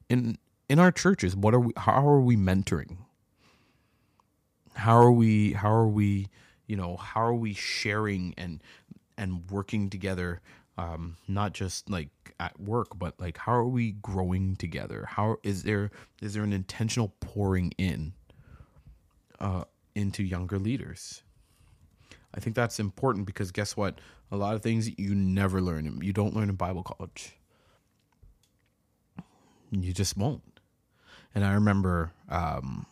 in 0.10 0.38
in 0.70 0.80
our 0.80 0.92
churches, 0.92 1.36
what 1.36 1.54
are 1.54 1.60
we 1.60 1.74
how 1.78 2.08
are 2.08 2.22
we 2.22 2.36
mentoring? 2.36 2.98
How 4.74 4.98
are 4.98 5.12
we 5.12 5.54
how 5.54 5.72
are 5.72 5.88
we, 5.88 6.28
you 6.68 6.76
know, 6.76 6.98
how 6.98 7.22
are 7.22 7.34
we 7.34 7.54
sharing 7.54 8.34
and 8.38 8.62
and 9.18 9.50
working 9.50 9.90
together 9.90 10.42
um, 10.82 11.18
not 11.28 11.54
just 11.54 11.90
like 11.90 12.10
at 12.40 12.60
work 12.60 12.98
but 12.98 13.20
like 13.20 13.38
how 13.38 13.54
are 13.54 13.68
we 13.68 13.92
growing 13.92 14.56
together? 14.56 15.06
How 15.08 15.38
is 15.44 15.64
there 15.64 15.92
is 16.22 16.34
there 16.34 16.44
an 16.44 16.54
intentional 16.54 17.14
pouring 17.20 17.72
in 17.78 18.14
uh, 19.40 19.66
into 19.96 20.24
younger 20.24 20.58
leaders? 20.58 21.24
I 22.34 22.40
think 22.40 22.56
that's 22.56 22.80
important 22.80 23.26
because 23.26 23.52
guess 23.52 23.78
what? 23.78 24.00
A 24.32 24.38
lot 24.38 24.56
of 24.56 24.64
things 24.64 24.98
you 24.98 25.14
never 25.14 25.62
learn. 25.62 26.00
You 26.02 26.14
don't 26.14 26.36
learn 26.36 26.50
in 26.50 26.56
bible 26.56 26.84
college. 26.84 27.36
You 29.70 29.94
just 29.94 30.18
won't. 30.18 30.60
And 31.36 31.46
I 31.46 31.54
remember 31.54 32.12
um, 32.28 32.86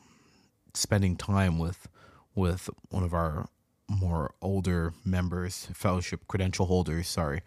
spending 0.74 1.16
time 1.16 1.58
with 1.58 1.88
with 2.36 2.70
one 2.90 3.04
of 3.04 3.14
our 3.14 3.50
more 3.90 4.36
older 4.42 4.94
members, 5.04 5.68
fellowship 5.74 6.28
credential 6.28 6.68
holders, 6.68 7.08
sorry, 7.08 7.42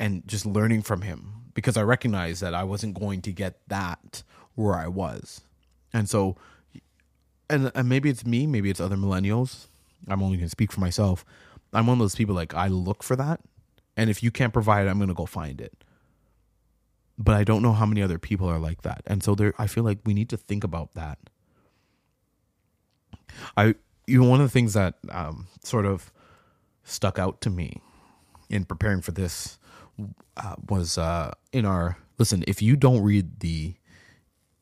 and 0.00 0.26
just 0.26 0.44
learning 0.44 0.82
from 0.82 1.02
him 1.02 1.34
because 1.54 1.76
I 1.76 1.82
recognized 1.82 2.42
that 2.42 2.54
I 2.54 2.64
wasn't 2.64 2.98
going 2.98 3.22
to 3.22 3.32
get 3.32 3.60
that 3.68 4.24
where 4.56 4.74
I 4.74 4.88
was. 4.88 5.42
And 5.92 6.08
so 6.08 6.36
and, 7.50 7.70
and 7.74 7.88
maybe 7.88 8.08
it's 8.08 8.24
me, 8.24 8.46
maybe 8.46 8.70
it's 8.70 8.80
other 8.80 8.96
millennials. 8.96 9.66
I'm 10.08 10.22
only 10.22 10.38
going 10.38 10.46
to 10.46 10.50
speak 10.50 10.72
for 10.72 10.80
myself. 10.80 11.24
I'm 11.72 11.86
one 11.86 11.94
of 11.94 11.98
those 11.98 12.14
people 12.14 12.34
like 12.34 12.54
I 12.54 12.68
look 12.68 13.02
for 13.02 13.16
that, 13.16 13.40
and 13.96 14.08
if 14.08 14.22
you 14.22 14.30
can't 14.30 14.52
provide 14.52 14.86
it, 14.86 14.90
I'm 14.90 14.98
going 14.98 15.08
to 15.08 15.14
go 15.14 15.26
find 15.26 15.60
it. 15.60 15.84
But 17.18 17.36
I 17.36 17.44
don't 17.44 17.62
know 17.62 17.72
how 17.72 17.86
many 17.86 18.02
other 18.02 18.18
people 18.18 18.48
are 18.48 18.58
like 18.58 18.82
that, 18.82 19.02
and 19.06 19.22
so 19.22 19.34
there, 19.34 19.52
I 19.58 19.66
feel 19.66 19.84
like 19.84 19.98
we 20.04 20.14
need 20.14 20.30
to 20.30 20.36
think 20.36 20.64
about 20.64 20.94
that. 20.94 21.18
I, 23.56 23.74
you 24.06 24.22
know, 24.22 24.28
one 24.28 24.40
of 24.40 24.46
the 24.46 24.52
things 24.52 24.72
that 24.72 24.94
um, 25.10 25.46
sort 25.62 25.86
of 25.86 26.12
stuck 26.82 27.18
out 27.18 27.40
to 27.42 27.50
me 27.50 27.80
in 28.48 28.64
preparing 28.64 29.00
for 29.00 29.12
this 29.12 29.59
uh, 30.36 30.56
was 30.68 30.98
uh, 30.98 31.32
in 31.52 31.64
our 31.64 31.98
listen. 32.18 32.44
If 32.46 32.62
you 32.62 32.76
don't 32.76 33.02
read 33.02 33.40
the 33.40 33.74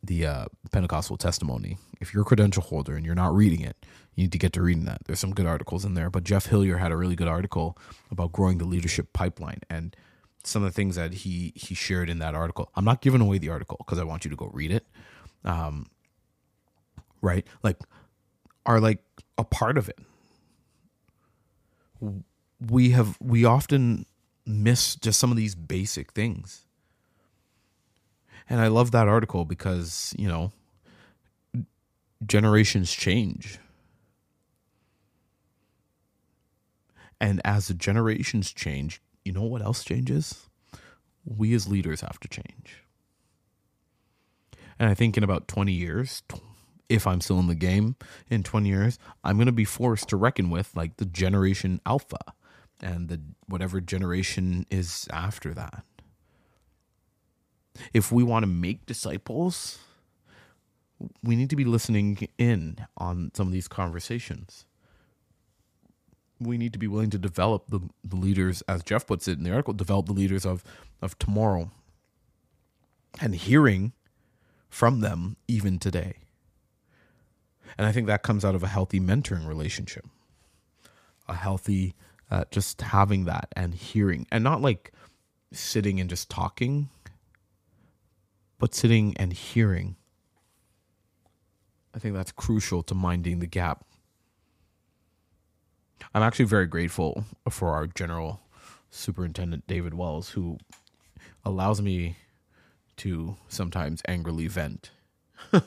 the 0.03 0.27
uh, 0.27 0.45
Pentecostal 0.71 1.17
testimony. 1.17 1.79
If 2.01 2.15
you're 2.15 2.23
a 2.23 2.27
credential 2.27 2.63
holder 2.63 2.95
and 2.95 3.05
you're 3.05 3.15
not 3.15 3.35
reading 3.35 3.61
it, 3.61 3.77
you 4.15 4.25
need 4.25 4.33
to 4.33 4.39
get 4.39 4.53
to 4.55 4.63
reading 4.63 4.85
that. 4.85 5.03
There's 5.05 5.19
some 5.19 5.35
good 5.35 5.47
articles 5.47 5.85
in 5.85 5.95
there, 5.95 6.11
but 6.11 6.25
Jeff 6.25 6.47
Hillier 6.47 6.79
had 6.79 6.93
a 6.93 6.97
really 6.97 7.17
good 7.17 7.29
article 7.29 7.77
about 8.11 8.33
growing 8.33 8.59
the 8.59 8.65
leadership 8.65 9.13
pipeline 9.13 9.61
and 9.69 9.95
some 10.45 10.63
of 10.63 10.69
the 10.69 10.75
things 10.75 10.97
that 10.97 11.13
he 11.13 11.53
he 11.55 11.75
shared 11.75 12.09
in 12.09 12.19
that 12.21 12.35
article. 12.35 12.71
I'm 12.75 12.85
not 12.85 13.01
giving 13.01 13.21
away 13.21 13.39
the 13.39 13.51
article 13.51 13.77
because 13.79 13.99
I 13.99 14.05
want 14.05 14.25
you 14.25 14.31
to 14.31 14.37
go 14.37 14.51
read 14.53 14.73
it. 14.73 14.87
Um, 15.45 15.87
right, 17.21 17.47
like 17.63 17.79
are 18.65 18.81
like 18.81 19.03
a 19.37 19.45
part 19.45 19.77
of 19.77 19.89
it. 19.89 19.99
We 22.61 22.91
have 22.91 23.19
we 23.21 23.45
often 23.45 24.07
miss 24.49 24.97
just 24.97 25.21
some 25.21 25.31
of 25.31 25.37
these 25.37 25.55
basic 25.55 26.13
things 26.13 26.65
and 28.49 28.61
I 28.61 28.69
love 28.69 28.91
that 28.93 29.09
article 29.09 29.45
because, 29.45 30.15
you 30.19 30.27
know, 30.27 30.53
generations 32.27 32.93
change. 32.93 33.59
And 37.21 37.41
as 37.45 37.69
the 37.69 37.75
generations 37.75 38.53
change, 38.53 39.03
you 39.25 39.33
know 39.33 39.43
what 39.43 39.63
else 39.63 39.85
changes? 39.85 40.47
We 41.25 41.53
as 41.53 41.69
leaders 41.69 42.01
have 42.01 42.19
to 42.21 42.29
change. 42.29 42.85
And 44.79 44.89
I 44.89 44.95
think 44.95 45.17
in 45.17 45.25
about 45.25 45.49
20 45.49 45.73
years, 45.73 46.23
if 46.89 47.07
I'm 47.07 47.21
still 47.21 47.41
in 47.41 47.49
the 47.49 47.55
game 47.55 47.97
in 48.31 48.45
20 48.45 48.69
years, 48.69 48.99
I'm 49.25 49.37
going 49.37 49.47
to 49.47 49.53
be 49.53 49.65
forced 49.65 50.09
to 50.09 50.17
reckon 50.17 50.49
with 50.49 50.71
like 50.75 50.97
the 50.97 51.05
generation 51.05 51.81
alpha 51.85 52.19
and 52.83 53.09
the 53.09 53.21
whatever 53.47 53.81
generation 53.81 54.67
is 54.71 55.09
after 55.11 55.53
that 55.55 55.85
if 57.93 58.13
we 58.13 58.23
want 58.23 58.43
to 58.43 58.47
make 58.49 58.87
disciples, 58.87 59.79
we 61.23 61.37
need 61.37 61.51
to 61.51 61.57
be 61.57 61.65
listening 61.65 62.29
in 62.39 62.79
on 62.97 63.31
some 63.35 63.47
of 63.47 63.53
these 63.53 63.69
conversations. 63.69 64.67
We 66.41 66.59
need 66.59 66.73
to 66.73 66.79
be 66.79 66.87
willing 66.87 67.11
to 67.11 67.19
develop 67.19 67.69
the, 67.69 67.81
the 68.05 68.17
leaders, 68.17 68.63
as 68.69 68.83
Jeff 68.83 69.07
puts 69.07 69.27
it 69.27 69.39
in 69.39 69.45
the 69.45 69.51
article, 69.51 69.75
develop 69.75 70.07
the 70.07 70.13
leaders 70.13 70.47
of, 70.47 70.63
of 71.03 71.19
tomorrow 71.19 71.71
and 73.21 73.35
hearing 73.35 73.93
from 74.69 75.01
them 75.01 75.37
even 75.49 75.79
today. 75.79 76.15
And 77.77 77.87
I 77.87 77.93
think 77.93 78.07
that 78.07 78.23
comes 78.23 78.45
out 78.45 78.55
of 78.55 78.63
a 78.63 78.69
healthy 78.69 79.01
mentoring 79.01 79.47
relationship, 79.47 80.07
a 81.29 81.35
healthy, 81.35 81.95
uh, 82.31 82.45
just 82.51 82.81
having 82.81 83.25
that 83.27 83.49
and 83.57 83.75
hearing, 83.75 84.27
and 84.31 84.45
not 84.45 84.61
like 84.63 84.93
sitting 85.53 85.99
and 86.01 86.11
just 86.11 86.29
talking 86.29 86.91
but 88.59 88.75
sitting 88.75 89.17
and 89.17 89.33
hearing. 89.33 89.97
I 91.95 91.99
think 91.99 92.15
that's 92.15 92.33
crucial 92.33 92.83
to 92.85 92.95
minding 92.95 93.39
the 93.39 93.47
gap. 93.47 93.85
I'm 96.15 96.23
actually 96.23 96.45
very 96.47 96.67
grateful 96.67 97.25
for 97.49 97.71
our 97.71 97.87
general 97.87 98.41
superintendent, 98.91 99.67
David 99.67 99.95
Wells, 99.95 100.31
who 100.31 100.59
allows 101.45 101.81
me 101.81 102.17
to 102.99 103.37
sometimes 103.49 104.03
angrily 104.07 104.49
vent. 104.49 104.91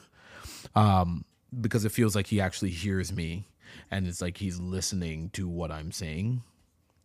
um, 0.76 1.26
because 1.60 1.86
it 1.86 1.91
feels 1.91 2.15
like 2.15 2.28
he 2.28 2.39
actually 2.41 2.69
hears 2.71 3.12
me 3.12 3.47
and 3.89 4.08
it's 4.08 4.21
like 4.21 4.38
he's 4.38 4.60
listening 4.60 5.30
to 5.32 5.47
what 5.47 5.71
I'm 5.71 5.91
saying. 5.91 6.43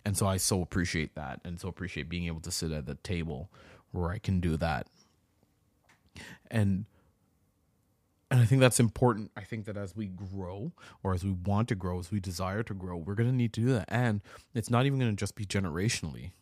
And 0.07 0.17
so 0.17 0.27
I 0.27 0.39
so 0.39 0.63
appreciate 0.63 1.17
that 1.17 1.41
and 1.45 1.61
so 1.61 1.69
appreciate 1.69 2.09
being 2.09 2.27
able 2.29 2.41
to 2.43 2.53
sit 2.53 2.71
at 2.71 2.87
the 2.87 2.95
table 2.95 3.51
where 3.91 4.11
I 4.11 4.19
can 4.19 4.41
do 4.41 4.57
that 4.57 4.87
and 6.51 6.87
and 8.31 8.41
I 8.41 8.45
think 8.45 8.61
that's 8.61 8.81
important. 8.81 9.31
I 9.37 9.43
think 9.43 9.67
that 9.67 9.77
as 9.77 9.95
we 9.95 10.07
grow, 10.07 10.73
or 11.05 11.15
as 11.15 11.25
we 11.25 11.31
want 11.31 11.69
to 11.69 11.77
grow, 11.77 12.01
as 12.01 12.11
we 12.11 12.19
desire 12.19 12.65
to 12.65 12.75
grow, 12.75 12.97
we're 12.97 13.15
going 13.15 13.29
to 13.29 13.35
need 13.35 13.53
to 13.53 13.61
do 13.61 13.73
that. 13.75 13.85
And 13.87 14.21
it's 14.53 14.69
not 14.69 14.85
even 14.85 14.99
going 14.99 15.13
to 15.13 15.17
just 15.17 15.37
be 15.37 15.45
generationally; 15.45 16.33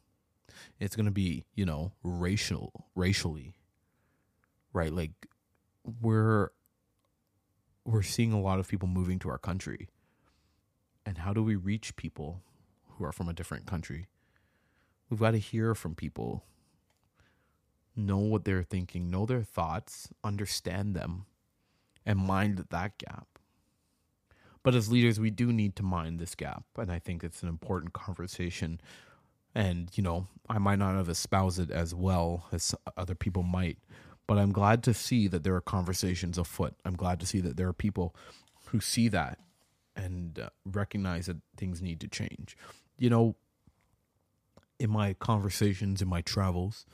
it's 0.80 0.96
going 0.96 1.06
to 1.06 1.12
be, 1.12 1.44
you 1.54 1.66
know, 1.66 1.92
racial, 2.02 2.86
racially, 2.94 3.54
right? 4.72 4.92
Like 4.92 5.12
we're 6.00 6.50
we're 7.84 8.02
seeing 8.02 8.32
a 8.32 8.40
lot 8.40 8.60
of 8.60 8.68
people 8.68 8.88
moving 8.88 9.18
to 9.20 9.28
our 9.28 9.38
country, 9.38 9.88
and 11.04 11.18
how 11.18 11.34
do 11.34 11.42
we 11.42 11.56
reach 11.56 11.96
people 11.96 12.40
who 12.96 13.04
are 13.04 13.12
from 13.12 13.28
a 13.28 13.34
different 13.34 13.66
country? 13.66 14.06
We've 15.08 15.20
got 15.20 15.32
to 15.32 15.38
hear 15.38 15.74
from 15.74 15.94
people 15.94 16.44
know 17.96 18.18
what 18.18 18.44
they're 18.44 18.62
thinking, 18.62 19.10
know 19.10 19.26
their 19.26 19.42
thoughts, 19.42 20.08
understand 20.22 20.94
them, 20.94 21.26
and 22.04 22.18
mind 22.18 22.66
that 22.70 22.98
gap. 22.98 23.26
But 24.62 24.74
as 24.74 24.90
leaders, 24.90 25.20
we 25.20 25.30
do 25.30 25.52
need 25.52 25.76
to 25.76 25.82
mind 25.82 26.18
this 26.18 26.34
gap. 26.34 26.64
And 26.76 26.90
I 26.90 26.98
think 26.98 27.22
it's 27.22 27.42
an 27.42 27.48
important 27.48 27.92
conversation. 27.92 28.80
And, 29.54 29.90
you 29.94 30.02
know, 30.02 30.26
I 30.48 30.58
might 30.58 30.78
not 30.78 30.96
have 30.96 31.08
espoused 31.08 31.60
it 31.60 31.70
as 31.70 31.94
well 31.94 32.46
as 32.50 32.74
other 32.96 33.14
people 33.14 33.42
might, 33.42 33.78
but 34.26 34.38
I'm 34.38 34.52
glad 34.52 34.82
to 34.84 34.94
see 34.94 35.28
that 35.28 35.44
there 35.44 35.54
are 35.54 35.60
conversations 35.60 36.38
afoot. 36.38 36.74
I'm 36.84 36.96
glad 36.96 37.20
to 37.20 37.26
see 37.26 37.40
that 37.40 37.56
there 37.56 37.68
are 37.68 37.74
people 37.74 38.16
who 38.68 38.80
see 38.80 39.08
that 39.08 39.38
and 39.94 40.38
uh, 40.38 40.48
recognize 40.64 41.26
that 41.26 41.36
things 41.56 41.80
need 41.80 42.00
to 42.00 42.08
change. 42.08 42.56
You 42.98 43.10
know, 43.10 43.36
in 44.78 44.90
my 44.90 45.14
conversations, 45.14 46.02
in 46.02 46.08
my 46.08 46.20
travels, 46.22 46.86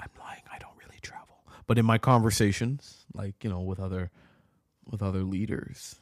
I'm 0.00 0.10
lying. 0.18 0.42
I 0.52 0.58
don't 0.58 0.76
really 0.78 1.00
travel, 1.00 1.44
but 1.66 1.78
in 1.78 1.86
my 1.86 1.98
conversations, 1.98 3.06
like 3.14 3.42
you 3.42 3.50
know, 3.50 3.60
with 3.60 3.80
other 3.80 4.10
with 4.90 5.02
other 5.02 5.22
leaders, 5.22 5.96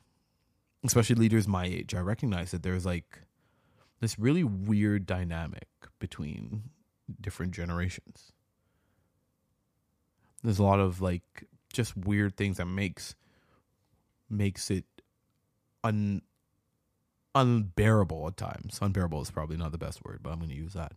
especially 0.84 1.16
leaders 1.16 1.46
my 1.46 1.64
age, 1.66 1.94
I 1.94 2.00
recognize 2.00 2.50
that 2.50 2.62
there's 2.62 2.84
like 2.84 3.20
this 4.00 4.18
really 4.18 4.44
weird 4.44 5.06
dynamic 5.06 5.68
between 5.98 6.64
different 7.20 7.52
generations. 7.52 8.32
There's 10.42 10.58
a 10.58 10.64
lot 10.64 10.80
of 10.80 11.00
like 11.00 11.44
just 11.72 11.96
weird 11.96 12.36
things 12.36 12.56
that 12.56 12.66
makes 12.66 13.14
makes 14.28 14.70
it 14.70 14.84
un 15.84 16.22
unbearable 17.34 18.26
at 18.28 18.36
times. 18.36 18.78
Unbearable 18.82 19.22
is 19.22 19.30
probably 19.30 19.56
not 19.56 19.72
the 19.72 19.78
best 19.78 20.04
word, 20.04 20.20
but 20.22 20.30
I'm 20.30 20.38
going 20.38 20.50
to 20.50 20.56
use 20.56 20.74
that. 20.74 20.92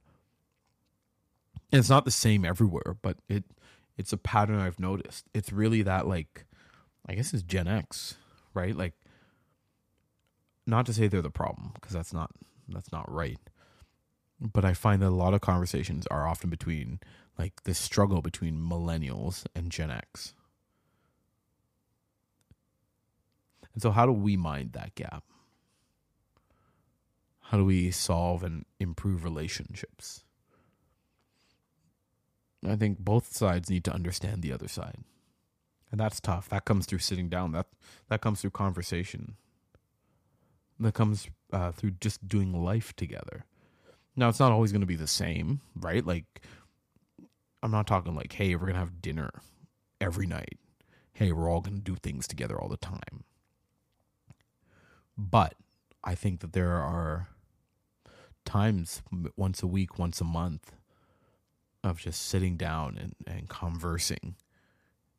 And 1.71 1.79
it's 1.79 1.89
not 1.89 2.05
the 2.05 2.11
same 2.11 2.45
everywhere, 2.45 2.97
but 3.01 3.17
it 3.27 3.43
it's 3.97 4.13
a 4.13 4.17
pattern 4.17 4.59
I've 4.59 4.79
noticed. 4.79 5.25
It's 5.33 5.51
really 5.51 5.81
that 5.83 6.07
like 6.07 6.45
I 7.07 7.15
guess 7.15 7.33
it's 7.33 7.43
Gen 7.43 7.67
X, 7.67 8.15
right? 8.53 8.75
Like 8.75 8.93
not 10.67 10.85
to 10.87 10.93
say 10.93 11.07
they're 11.07 11.21
the 11.21 11.29
problem 11.29 11.71
because 11.75 11.93
that's 11.93 12.13
not 12.13 12.31
that's 12.67 12.91
not 12.91 13.11
right. 13.11 13.39
But 14.39 14.65
I 14.65 14.73
find 14.73 15.01
that 15.01 15.09
a 15.09 15.09
lot 15.09 15.33
of 15.33 15.41
conversations 15.41 16.07
are 16.07 16.27
often 16.27 16.49
between 16.49 16.99
like 17.37 17.63
this 17.63 17.79
struggle 17.79 18.21
between 18.21 18.57
millennials 18.57 19.45
and 19.55 19.71
Gen 19.71 19.91
X. 19.91 20.33
And 23.73 23.81
so 23.81 23.91
how 23.91 24.05
do 24.05 24.11
we 24.13 24.37
mind 24.37 24.73
that 24.73 24.95
gap? 24.95 25.23
How 27.49 27.57
do 27.57 27.65
we 27.65 27.91
solve 27.91 28.43
and 28.43 28.65
improve 28.79 29.23
relationships? 29.23 30.23
I 32.67 32.75
think 32.75 32.99
both 32.99 33.31
sides 33.35 33.69
need 33.69 33.83
to 33.83 33.93
understand 33.93 34.41
the 34.41 34.51
other 34.51 34.67
side. 34.67 35.03
And 35.91 35.99
that's 35.99 36.19
tough. 36.19 36.49
That 36.49 36.65
comes 36.65 36.87
through 36.87 36.99
sitting 36.99 37.29
down. 37.29 37.51
That 37.51 37.67
that 38.09 38.21
comes 38.21 38.41
through 38.41 38.49
conversation. 38.51 39.35
That 40.79 40.93
comes 40.93 41.29
uh, 41.53 41.71
through 41.71 41.91
just 42.01 42.27
doing 42.27 42.51
life 42.51 42.95
together. 42.95 43.45
Now 44.15 44.29
it's 44.29 44.39
not 44.39 44.51
always 44.51 44.71
going 44.71 44.81
to 44.81 44.87
be 44.87 44.95
the 44.95 45.07
same, 45.07 45.61
right? 45.75 46.05
Like 46.05 46.41
I'm 47.61 47.71
not 47.71 47.85
talking 47.85 48.15
like, 48.15 48.33
hey, 48.33 48.55
we're 48.55 48.65
gonna 48.67 48.79
have 48.79 49.01
dinner 49.01 49.29
every 50.01 50.25
night. 50.25 50.57
Hey, 51.13 51.31
we're 51.31 51.49
all 51.49 51.61
going 51.61 51.77
to 51.77 51.81
do 51.81 51.95
things 51.95 52.27
together 52.27 52.59
all 52.59 52.67
the 52.67 52.75
time. 52.75 53.23
But 55.17 55.53
I 56.03 56.15
think 56.15 56.41
that 56.41 56.51
there 56.53 56.73
are 56.73 57.29
times 58.45 59.01
once 59.35 59.61
a 59.61 59.67
week, 59.67 59.99
once 59.99 60.21
a 60.21 60.25
month 60.25 60.71
of 61.83 61.99
just 61.99 62.21
sitting 62.21 62.57
down 62.57 62.97
and, 62.97 63.15
and 63.27 63.49
conversing 63.49 64.35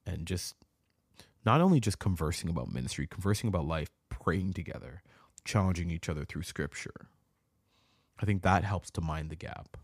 and 0.07 0.27
just 0.27 0.55
not 1.45 1.61
only 1.61 1.81
just 1.81 1.99
conversing 1.99 2.51
about 2.51 2.73
ministry, 2.73 3.07
conversing 3.07 3.49
about 3.49 3.67
life, 3.67 3.91
praying 4.09 4.53
together, 4.53 5.03
challenging 5.45 5.91
each 5.91 6.09
other 6.09 6.25
through 6.25 6.43
scripture. 6.43 7.09
I 8.21 8.27
think 8.27 8.43
that 8.43 8.65
helps 8.65 8.91
to 8.93 9.01
mind 9.01 9.31
the 9.31 9.37
gap. 9.37 9.77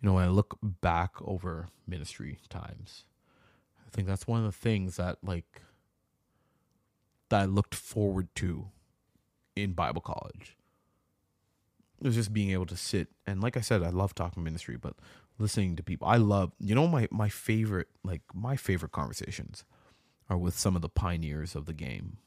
You 0.00 0.08
know, 0.08 0.14
when 0.14 0.24
I 0.24 0.28
look 0.28 0.58
back 0.62 1.12
over 1.22 1.68
ministry 1.86 2.38
times, 2.48 3.04
I 3.86 3.90
think 3.90 4.08
that's 4.08 4.26
one 4.26 4.40
of 4.40 4.46
the 4.46 4.58
things 4.58 4.96
that 4.96 5.18
like 5.22 5.62
that 7.28 7.42
I 7.42 7.44
looked 7.44 7.74
forward 7.74 8.28
to 8.36 8.66
in 9.56 9.72
Bible 9.72 10.02
college. 10.02 10.56
It 12.02 12.06
was 12.06 12.16
just 12.16 12.32
being 12.32 12.50
able 12.50 12.66
to 12.66 12.76
sit 12.76 13.08
and 13.26 13.40
like 13.40 13.56
I 13.56 13.60
said, 13.60 13.82
I 13.82 13.90
love 13.90 14.14
talking 14.14 14.42
ministry, 14.42 14.76
but 14.76 14.96
listening 15.38 15.76
to 15.76 15.84
people. 15.84 16.08
I 16.08 16.16
love 16.16 16.52
you 16.58 16.74
know 16.74 16.88
my 16.88 17.08
my 17.12 17.28
favorite 17.28 17.88
like 18.02 18.22
my 18.34 18.56
favorite 18.56 18.92
conversations 18.92 19.64
are 20.28 20.36
with 20.36 20.58
some 20.58 20.74
of 20.76 20.82
the 20.82 20.88
pioneers 20.88 21.54
of 21.54 21.66
the 21.66 21.72
game. 21.72 22.18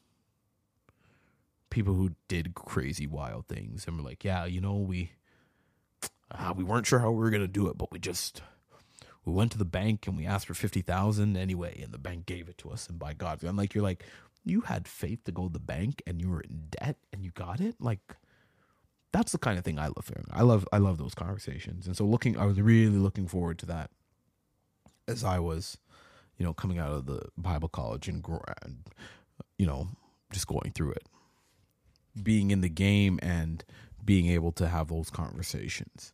People 1.68 1.94
who 1.94 2.12
did 2.28 2.54
crazy 2.54 3.06
wild 3.06 3.48
things 3.48 3.86
and 3.86 3.98
were 3.98 4.02
like, 4.02 4.24
yeah, 4.24 4.46
you 4.46 4.62
know, 4.62 4.76
we 4.76 5.12
uh, 6.30 6.54
we 6.56 6.64
weren't 6.64 6.86
sure 6.86 7.00
how 7.00 7.10
we 7.10 7.18
were 7.18 7.30
gonna 7.30 7.46
do 7.46 7.68
it, 7.68 7.76
but 7.76 7.92
we 7.92 7.98
just 7.98 8.40
we 9.26 9.32
went 9.34 9.52
to 9.52 9.58
the 9.58 9.66
bank 9.66 10.06
and 10.06 10.16
we 10.16 10.24
asked 10.24 10.46
for 10.46 10.54
fifty 10.54 10.80
thousand 10.80 11.36
anyway, 11.36 11.80
and 11.82 11.92
the 11.92 11.98
bank 11.98 12.24
gave 12.24 12.48
it 12.48 12.56
to 12.58 12.70
us. 12.70 12.88
And 12.88 12.98
by 12.98 13.12
God, 13.12 13.44
I'm 13.44 13.56
like, 13.56 13.74
you're 13.74 13.84
like, 13.84 14.04
you 14.44 14.62
had 14.62 14.88
faith 14.88 15.24
to 15.24 15.32
go 15.32 15.48
to 15.48 15.52
the 15.52 15.58
bank 15.58 16.02
and 16.06 16.20
you 16.20 16.30
were 16.30 16.40
in 16.40 16.68
debt 16.70 16.96
and 17.12 17.24
you 17.24 17.32
got 17.32 17.60
it. 17.60 17.74
Like, 17.80 18.16
that's 19.16 19.32
the 19.32 19.38
kind 19.38 19.58
of 19.58 19.64
thing 19.64 19.78
I 19.78 19.86
love 19.86 20.06
hearing. 20.06 20.26
I 20.30 20.42
love, 20.42 20.68
I 20.72 20.78
love 20.78 20.98
those 20.98 21.14
conversations. 21.14 21.86
And 21.86 21.96
so, 21.96 22.04
looking, 22.04 22.36
I 22.38 22.44
was 22.44 22.60
really 22.60 22.98
looking 22.98 23.26
forward 23.26 23.58
to 23.60 23.66
that 23.66 23.90
as 25.08 25.24
I 25.24 25.38
was, 25.38 25.78
you 26.36 26.44
know, 26.44 26.52
coming 26.52 26.78
out 26.78 26.92
of 26.92 27.06
the 27.06 27.22
Bible 27.36 27.68
college 27.68 28.08
and, 28.08 28.24
and 28.62 28.78
you 29.58 29.66
know, 29.66 29.88
just 30.32 30.46
going 30.46 30.72
through 30.74 30.92
it, 30.92 31.08
being 32.22 32.50
in 32.50 32.60
the 32.60 32.68
game 32.68 33.18
and 33.22 33.64
being 34.04 34.26
able 34.26 34.52
to 34.52 34.68
have 34.68 34.88
those 34.88 35.10
conversations. 35.10 36.12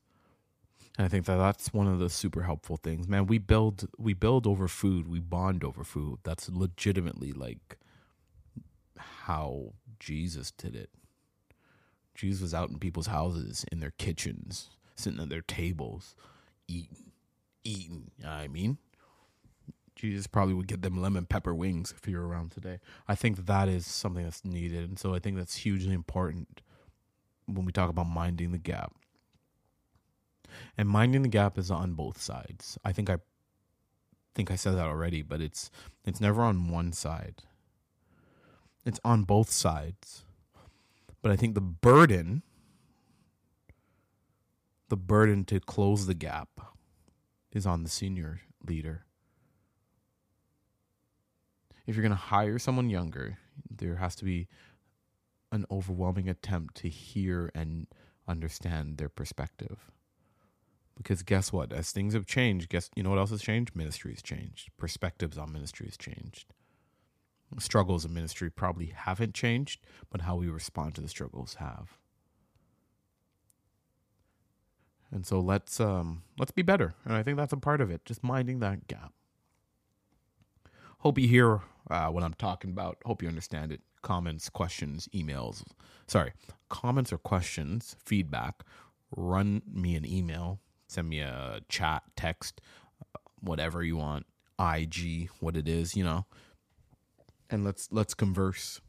And 0.97 1.07
I 1.07 1.09
think 1.09 1.25
that 1.25 1.37
that's 1.37 1.73
one 1.73 1.89
of 1.89 1.99
the 1.99 2.11
super 2.11 2.43
helpful 2.43 2.77
things. 2.77 3.09
Man, 3.09 3.27
we 3.27 3.39
build 3.39 3.89
we 3.99 4.13
build 4.13 4.47
over 4.47 4.69
food, 4.69 5.09
we 5.09 5.21
bond 5.21 5.65
over 5.65 5.85
food. 5.85 6.19
That's 6.23 6.51
legitimately 6.51 7.33
like 7.33 7.79
how 8.97 9.73
Jesus 9.99 10.51
did 10.51 10.77
it. 10.77 10.91
Jesus 12.15 12.43
was 12.43 12.55
out 12.55 12.71
in 12.71 12.79
people's 12.79 13.07
houses, 13.07 13.65
in 13.73 13.81
their 13.81 13.93
kitchens, 13.93 14.71
sitting 14.97 15.21
at 15.21 15.29
their 15.29 15.43
tables, 15.43 16.15
eating, 16.69 17.13
eating. 17.65 18.11
I 18.27 18.49
mean, 18.49 18.79
Jesus 19.97 20.27
probably 20.27 20.55
would 20.55 20.67
get 20.69 20.83
them 20.83 21.01
lemon 21.01 21.27
pepper 21.27 21.55
wings 21.55 21.95
if 21.97 22.09
you're 22.09 22.27
around 22.27 22.51
today. 22.51 22.81
I 23.09 23.15
think 23.15 23.37
that, 23.37 23.47
that 23.47 23.69
is 23.69 23.87
something 23.87 24.25
that's 24.25 24.45
needed. 24.45 24.89
And 24.89 24.99
so 24.99 25.15
I 25.15 25.19
think 25.19 25.37
that's 25.37 25.57
hugely 25.57 25.95
important 25.95 26.61
when 27.47 27.65
we 27.65 27.73
talk 27.73 27.91
about 27.91 28.07
minding 28.07 28.53
the 28.53 28.59
gap 28.59 28.93
and 30.77 30.89
minding 30.89 31.23
the 31.23 31.29
gap 31.29 31.59
is 31.59 31.71
on 31.71 31.95
both 31.95 32.21
sides. 32.21 32.79
I 32.85 32.93
think 32.93 33.11
I 33.11 33.17
think 34.35 34.51
I 34.51 34.57
said 34.57 34.77
that 34.77 34.87
already, 34.87 35.23
but 35.23 35.41
it's 35.41 35.71
it's 36.05 36.21
never 36.21 36.43
on 36.43 36.69
one 36.69 36.93
side. 36.93 37.43
It's 38.85 39.01
on 39.05 39.23
both 39.23 39.51
sides. 39.51 40.25
But 41.23 41.31
I 41.31 41.37
think 41.37 41.55
the 41.55 41.61
burden 41.61 42.43
the 44.93 44.97
burden 44.99 45.43
to 45.47 45.59
close 45.59 46.07
the 46.07 46.13
gap 46.13 46.51
is 47.51 47.65
on 47.65 47.83
the 47.83 47.89
senior 47.89 48.43
leader. 48.69 49.07
If 51.87 51.97
you're 51.97 52.03
going 52.03 52.11
to 52.11 52.17
hire 52.17 52.59
someone 52.59 52.91
younger, 52.91 53.39
there 53.71 53.97
has 53.97 54.15
to 54.17 54.25
be 54.27 54.49
an 55.51 55.65
overwhelming 55.71 56.29
attempt 56.29 56.75
to 56.75 56.91
hear 56.91 57.51
and 57.55 57.87
understand 58.29 58.99
their 58.99 59.09
perspective. 59.09 59.91
Because 60.99 61.23
guess 61.23 61.55
what? 61.55 61.73
As 61.73 61.91
things 61.91 62.13
have 62.13 62.27
changed, 62.27 62.69
guess 62.69 62.91
you 62.95 63.03
know 63.03 63.09
what 63.09 63.19
else 63.19 63.31
has 63.31 63.41
changed? 63.41 63.75
Ministry 63.75 64.13
has 64.13 64.21
changed. 64.21 64.69
Perspectives 64.77 65.39
on 65.39 65.53
ministry 65.55 65.87
has 65.87 65.97
changed. 65.97 66.52
Struggles 67.59 68.05
in 68.05 68.15
ministry 68.15 68.51
probably 68.51 68.93
haven't 68.95 69.35
changed, 69.35 69.81
but 70.11 70.23
how 70.23 70.37
we 70.37 70.49
respond 70.49 70.95
to 70.95 71.01
the 71.01 71.09
struggles 71.09 71.55
have. 71.55 71.99
And 75.11 75.27
so 75.27 75.41
let's 75.41 75.79
um 75.81 76.23
let's 76.39 76.53
be 76.53 76.63
better. 76.63 76.95
And 77.05 77.15
I 77.15 77.23
think 77.23 77.37
that's 77.37 77.53
a 77.53 77.59
part 77.59 77.81
of 77.81 77.91
it, 77.91 78.05
just 78.05 78.23
minding 78.23 78.61
that 78.61 78.87
gap. 78.87 79.13
Hope 80.99 81.19
you 81.19 81.29
hear 81.29 81.61
uh, 81.91 82.09
what 82.09 82.23
I'm 82.23 82.35
talking 82.35 82.71
about. 82.71 82.99
Hope 83.05 83.23
you 83.23 83.29
understand 83.29 83.73
it. 83.73 83.81
Comments, 84.03 84.49
questions, 84.49 85.09
emails. 85.15 85.63
Sorry, 86.07 86.33
comments 86.69 87.13
or 87.13 87.19
questions, 87.19 87.97
feedback. 88.05 88.63
Run 89.15 89.63
me 89.71 89.95
an 89.97 90.07
email 90.07 90.61
send 90.93 91.09
me 91.09 91.21
a 91.21 91.61
chat, 91.69 92.03
text, 92.17 92.61
whatever 93.41 93.83
you 93.83 93.97
want, 93.97 94.27
IG, 94.61 95.31
what 95.41 95.57
it 95.57 95.69
is, 95.69 95.97
you 95.97 96.05
know. 96.05 96.27
And 97.53 97.65
let's 97.65 97.89
let's 97.93 98.15
converse. 98.15 98.81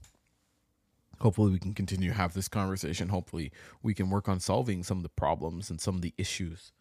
Hopefully 1.19 1.51
we 1.51 1.59
can 1.59 1.73
continue 1.73 2.09
to 2.09 2.15
have 2.15 2.33
this 2.33 2.47
conversation. 2.47 3.09
Hopefully 3.09 3.51
we 3.81 3.93
can 3.93 4.09
work 4.09 4.27
on 4.27 4.39
solving 4.39 4.83
some 4.83 4.97
of 4.97 5.03
the 5.03 5.09
problems 5.09 5.69
and 5.69 5.79
some 5.79 5.95
of 5.95 6.01
the 6.01 6.13
issues. 6.17 6.71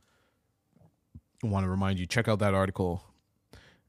I 1.44 1.48
want 1.48 1.64
to 1.64 1.70
remind 1.70 1.98
you 1.98 2.06
check 2.06 2.28
out 2.28 2.38
that 2.38 2.54
article 2.54 3.04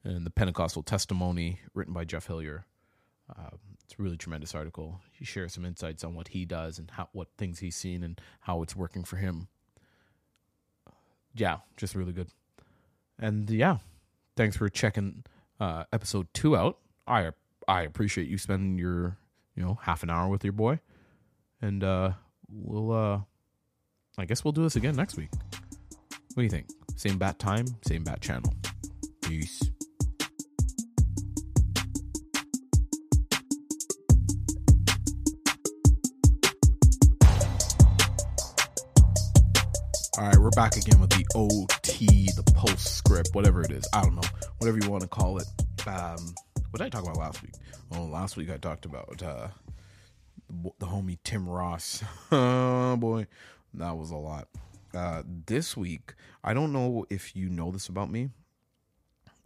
in 0.03 0.25
the 0.25 0.29
Pentecostal 0.29 0.83
testimony 0.83 1.59
written 1.73 1.93
by 1.93 2.03
Jeff 2.03 2.27
Hillier. 2.27 2.65
Uh, 3.29 3.51
it's 3.85 3.95
a 3.97 4.01
really 4.01 4.17
tremendous 4.17 4.53
article. 4.53 4.99
He 5.11 5.23
shares 5.23 5.53
some 5.53 5.65
insights 5.65 6.03
on 6.03 6.13
what 6.13 6.29
he 6.29 6.45
does 6.45 6.77
and 6.77 6.91
how 6.91 7.07
what 7.13 7.29
things 7.37 7.59
he's 7.59 7.75
seen 7.75 8.03
and 8.03 8.19
how 8.41 8.61
it's 8.63 8.75
working 8.75 9.03
for 9.03 9.15
him 9.15 9.47
yeah, 11.35 11.57
just 11.77 11.95
really 11.95 12.13
good. 12.13 12.27
And 13.19 13.49
yeah, 13.49 13.77
thanks 14.35 14.57
for 14.57 14.69
checking 14.69 15.23
uh, 15.59 15.85
episode 15.91 16.27
two 16.33 16.55
out. 16.55 16.77
I 17.07 17.31
I 17.67 17.83
appreciate 17.83 18.27
you 18.27 18.37
spending 18.37 18.77
your 18.77 19.17
you 19.55 19.63
know 19.63 19.79
half 19.81 20.03
an 20.03 20.09
hour 20.09 20.27
with 20.27 20.43
your 20.43 20.53
boy, 20.53 20.79
and 21.61 21.83
uh, 21.83 22.11
we'll 22.49 22.91
uh, 22.91 23.21
I 24.17 24.25
guess 24.25 24.43
we'll 24.43 24.51
do 24.51 24.63
this 24.63 24.75
again 24.75 24.95
next 24.95 25.17
week. 25.17 25.29
What 25.31 26.37
do 26.37 26.43
you 26.43 26.49
think? 26.49 26.67
Same 26.95 27.17
bat 27.17 27.39
time, 27.39 27.65
same 27.85 28.03
bat 28.03 28.21
channel. 28.21 28.53
Peace. 29.21 29.61
All 40.17 40.29
right, 40.29 40.37
we're 40.37 40.51
back 40.51 40.77
again 40.77 41.01
with 41.01 41.09
the 41.09 41.25
OT, 41.35 42.29
the 42.35 42.43
postscript, 42.55 43.29
whatever 43.33 43.61
it 43.61 43.71
is. 43.71 43.87
I 43.93 44.01
don't 44.03 44.15
know, 44.15 44.29
whatever 44.59 44.77
you 44.81 44.89
want 44.89 45.01
to 45.01 45.09
call 45.09 45.39
it. 45.39 45.47
Um, 45.87 46.33
what 46.73 46.79
did 46.79 46.85
I 46.87 46.89
talk 46.89 47.03
about 47.03 47.17
last 47.17 47.43
week? 47.43 47.53
Oh, 47.95 48.05
last 48.05 48.35
week 48.35 48.49
I 48.49 48.57
talked 48.57 48.85
about 48.85 49.21
uh, 49.21 49.49
the 50.49 50.87
homie 50.87 51.19
Tim 51.23 51.47
Ross. 51.47 52.03
oh 52.31 52.97
boy, 52.97 53.27
that 53.75 53.95
was 53.95 54.09
a 54.09 54.15
lot. 54.15 54.47
Uh, 54.91 55.21
this 55.45 55.77
week, 55.77 56.15
I 56.43 56.55
don't 56.55 56.73
know 56.73 57.05
if 57.11 57.35
you 57.35 57.47
know 57.47 57.69
this 57.69 57.89
about 57.89 58.09
me, 58.09 58.29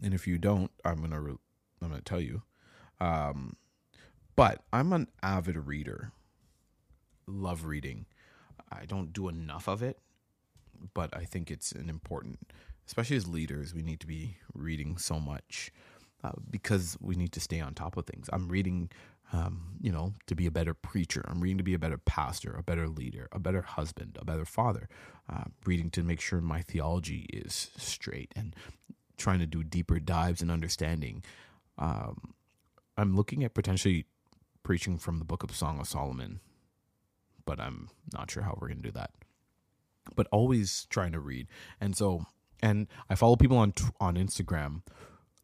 and 0.02 0.14
if 0.14 0.26
you 0.26 0.38
don't, 0.38 0.72
I'm 0.86 1.02
gonna 1.02 1.20
re- 1.20 1.38
I'm 1.82 1.90
gonna 1.90 2.00
tell 2.00 2.22
you. 2.22 2.44
Um, 3.02 3.58
but 4.38 4.62
I'm 4.72 4.94
an 4.94 5.10
avid 5.22 5.58
reader. 5.68 6.14
Love 7.28 7.66
reading. 7.66 8.06
I 8.72 8.86
don't 8.86 9.12
do 9.12 9.28
enough 9.28 9.68
of 9.68 9.84
it 9.84 10.00
but 10.94 11.16
I 11.16 11.26
think 11.26 11.50
it's 11.50 11.72
an 11.72 11.90
important, 11.90 12.52
especially 12.86 13.18
as 13.18 13.28
leaders, 13.28 13.74
we 13.74 13.82
need 13.82 14.00
to 14.02 14.08
be 14.08 14.38
reading 14.54 14.98
so 14.98 15.20
much 15.20 15.72
uh, 16.24 16.32
because 16.50 16.98
we 17.02 17.16
need 17.16 17.32
to 17.34 17.40
stay 17.40 17.60
on 17.60 17.74
top 17.74 17.98
of 17.98 18.06
things. 18.06 18.30
I'm 18.34 18.48
reading, 18.48 18.90
um, 19.34 19.76
you 19.82 19.92
know, 19.92 20.14
to 20.28 20.36
be 20.36 20.46
a 20.46 20.52
better 20.52 20.74
preacher. 20.74 21.24
I'm 21.28 21.42
reading 21.42 21.58
to 21.58 21.64
be 21.64 21.74
a 21.74 21.80
better 21.80 21.98
pastor, 21.98 22.56
a 22.58 22.64
better 22.64 22.88
leader, 22.88 23.28
a 23.32 23.40
better 23.40 23.62
husband, 23.62 24.18
a 24.20 24.26
better 24.26 24.46
father. 24.46 24.90
Uh, 25.30 25.46
reading 25.66 25.90
to 25.92 26.04
make 26.04 26.22
sure 26.22 26.42
my 26.42 26.62
theology 26.62 27.28
is 27.32 27.72
straight 27.78 28.32
and 28.36 28.56
trying 29.18 29.40
to 29.40 29.46
do 29.46 29.64
deeper 29.64 30.00
dives 30.00 30.42
and 30.42 30.52
understanding. 30.52 31.24
Um, 31.78 32.34
I'm 32.98 33.16
looking 33.16 33.44
at 33.44 33.54
potentially 33.54 34.06
preaching 34.64 34.98
from 34.98 35.20
the 35.20 35.26
book 35.26 35.44
of 35.44 35.56
Song 35.56 35.80
of 35.80 35.88
Solomon, 35.88 36.40
but 37.46 37.60
I'm 37.60 37.90
not 38.14 38.32
sure 38.32 38.44
how 38.44 38.58
we're 38.60 38.68
going 38.68 38.82
to 38.82 38.88
do 38.88 38.92
that 38.92 39.12
but 40.16 40.28
always 40.32 40.88
trying 40.90 41.12
to 41.12 41.20
read. 41.20 41.48
And 41.82 41.96
so 41.96 42.26
and 42.62 42.88
I 43.10 43.16
follow 43.16 43.36
people 43.36 43.58
on 43.58 43.74
on 44.00 44.16
Instagram. 44.16 44.82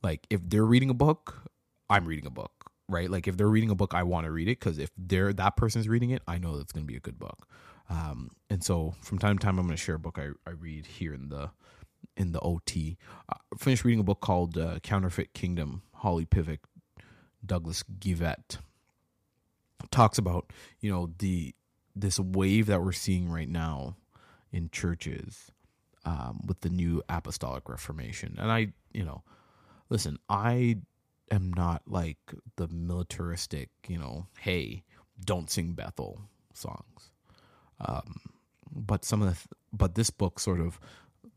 Like 0.04 0.28
if 0.30 0.42
they're 0.48 0.66
reading 0.66 0.89
a 0.89 0.94
book, 0.94 1.50
I'm 1.89 2.06
reading 2.06 2.26
a 2.26 2.32
book, 2.32 2.72
right? 2.89 3.10
Like 3.10 3.28
if 3.28 3.38
they're 3.38 3.48
reading 3.48 3.70
a 3.70 3.76
book, 3.76 3.94
I 3.94 4.04
want 4.04 4.26
to 4.26 4.32
read 4.32 4.48
it 4.48 4.60
because 4.60 4.78
if 4.78 4.92
they're 4.98 5.34
that 5.34 5.56
person's 5.56 5.88
reading 5.88 6.12
it, 6.12 6.22
I 6.28 6.38
know 6.38 6.58
that's 6.58 6.72
going 6.72 6.86
to 6.86 6.92
be 6.92 6.98
a 6.98 7.02
good 7.02 7.20
book. 7.20 7.48
Um, 7.89 8.32
and 8.50 8.63
so 8.63 8.94
from 9.02 9.20
time 9.20 9.38
to 9.38 9.46
time, 9.46 9.60
I'm 9.60 9.66
going 9.66 9.78
to 9.78 9.84
share 9.84 9.96
a 9.96 10.00
book 10.00 10.20
I, 10.20 10.30
I 10.48 10.52
read 10.52 10.86
here 10.86 11.13
in 11.13 11.30
the 11.30 11.52
in 12.18 12.32
the 12.34 12.39
OT. 12.42 12.98
I 13.30 13.38
finished 13.58 13.86
reading 13.86 14.02
a 14.02 14.04
book 14.04 14.22
called 14.22 14.58
uh, 14.58 14.80
Counterfeit 14.80 15.34
Kingdom. 15.34 15.84
Holly 15.96 16.26
Pivec, 16.26 16.60
Douglas 17.46 17.84
Geivett 18.00 18.58
talks 19.89 20.18
about 20.18 20.52
you 20.82 20.92
know 20.92 21.12
the 21.20 21.56
this 21.96 22.20
wave 22.20 22.66
that 22.68 22.82
we're 22.82 22.92
seeing 22.92 23.30
right 23.30 23.48
now 23.48 23.96
in 24.52 24.70
churches 24.70 25.52
um, 26.06 26.42
with 26.46 26.62
the 26.62 26.70
new 26.70 27.02
apostolic 27.10 27.70
reformation. 27.70 28.36
And 28.39 28.52
I, 28.52 28.74
you 28.94 29.04
know, 29.06 29.24
listen, 29.93 30.17
I 30.27 30.77
am 31.29 31.53
not 31.53 31.84
like 31.86 32.17
the 32.56 32.67
militaristic, 32.67 33.69
you 33.88 33.99
know, 33.99 34.25
hey, 34.39 34.84
don't 35.23 35.51
sing 35.51 35.73
Bethel 35.73 36.19
songs. 36.51 37.12
Um, 37.79 38.19
but 38.75 39.06
some 39.06 39.21
of 39.21 39.27
the, 39.29 39.36
th- 39.36 39.47
but 39.71 39.93
this 39.93 40.10
book 40.10 40.39
sort 40.39 40.60
of 40.60 40.79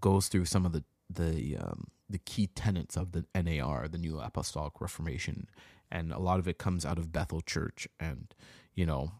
goes 0.00 0.28
through 0.28 0.46
some 0.46 0.64
of 0.64 0.72
the 0.72 0.82
the 1.10 1.58
um, 1.58 1.88
the 2.08 2.18
key 2.18 2.46
tenets 2.46 2.96
of 2.96 3.12
the 3.12 3.26
NAR, 3.34 3.88
the 3.88 3.98
New 3.98 4.18
Apostolic 4.18 4.80
Reformation, 4.80 5.48
and 5.92 6.10
a 6.10 6.18
lot 6.18 6.38
of 6.38 6.48
it 6.48 6.56
comes 6.56 6.86
out 6.86 6.98
of 6.98 7.12
Bethel 7.12 7.42
Church, 7.42 7.86
and 8.00 8.34
you 8.74 8.86
know, 8.86 9.12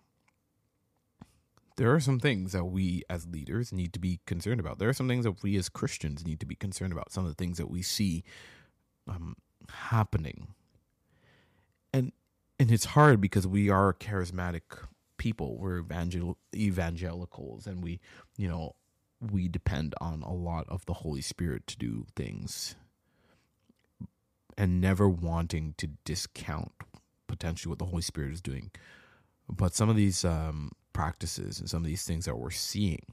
there 1.76 1.94
are 1.94 2.00
some 2.00 2.18
things 2.18 2.52
that 2.52 2.64
we 2.64 3.02
as 3.10 3.26
leaders 3.26 3.70
need 3.70 3.92
to 3.92 3.98
be 3.98 4.20
concerned 4.24 4.60
about. 4.60 4.78
There 4.78 4.88
are 4.88 4.94
some 4.94 5.08
things 5.08 5.24
that 5.24 5.42
we 5.42 5.56
as 5.58 5.68
Christians 5.68 6.26
need 6.26 6.40
to 6.40 6.46
be 6.46 6.54
concerned 6.56 6.92
about. 6.92 7.12
Some 7.12 7.24
of 7.24 7.30
the 7.30 7.42
things 7.42 7.58
that 7.58 7.70
we 7.70 7.82
see 7.82 8.24
um, 9.08 9.36
happening, 9.70 10.48
and 11.92 12.12
and 12.58 12.70
it's 12.70 12.86
hard 12.86 13.20
because 13.20 13.46
we 13.46 13.70
are 13.70 13.92
charismatic 13.94 14.62
people. 15.18 15.58
We're 15.58 15.78
evangel- 15.80 16.38
evangelicals, 16.54 17.66
and 17.66 17.82
we, 17.82 18.00
you 18.36 18.48
know, 18.48 18.74
we 19.20 19.48
depend 19.48 19.94
on 20.00 20.22
a 20.22 20.32
lot 20.32 20.66
of 20.68 20.86
the 20.86 20.94
Holy 20.94 21.22
Spirit 21.22 21.66
to 21.68 21.76
do 21.76 22.06
things, 22.16 22.76
and 24.56 24.80
never 24.80 25.08
wanting 25.08 25.74
to 25.78 25.88
discount 26.04 26.72
potentially 27.26 27.70
what 27.70 27.78
the 27.78 27.86
Holy 27.86 28.02
Spirit 28.02 28.32
is 28.32 28.40
doing. 28.40 28.70
But 29.48 29.74
some 29.74 29.88
of 29.88 29.96
these 29.96 30.24
um, 30.24 30.72
practices 30.92 31.60
and 31.60 31.68
some 31.68 31.82
of 31.82 31.86
these 31.86 32.04
things 32.04 32.24
that 32.24 32.36
we're 32.36 32.50
seeing 32.50 33.04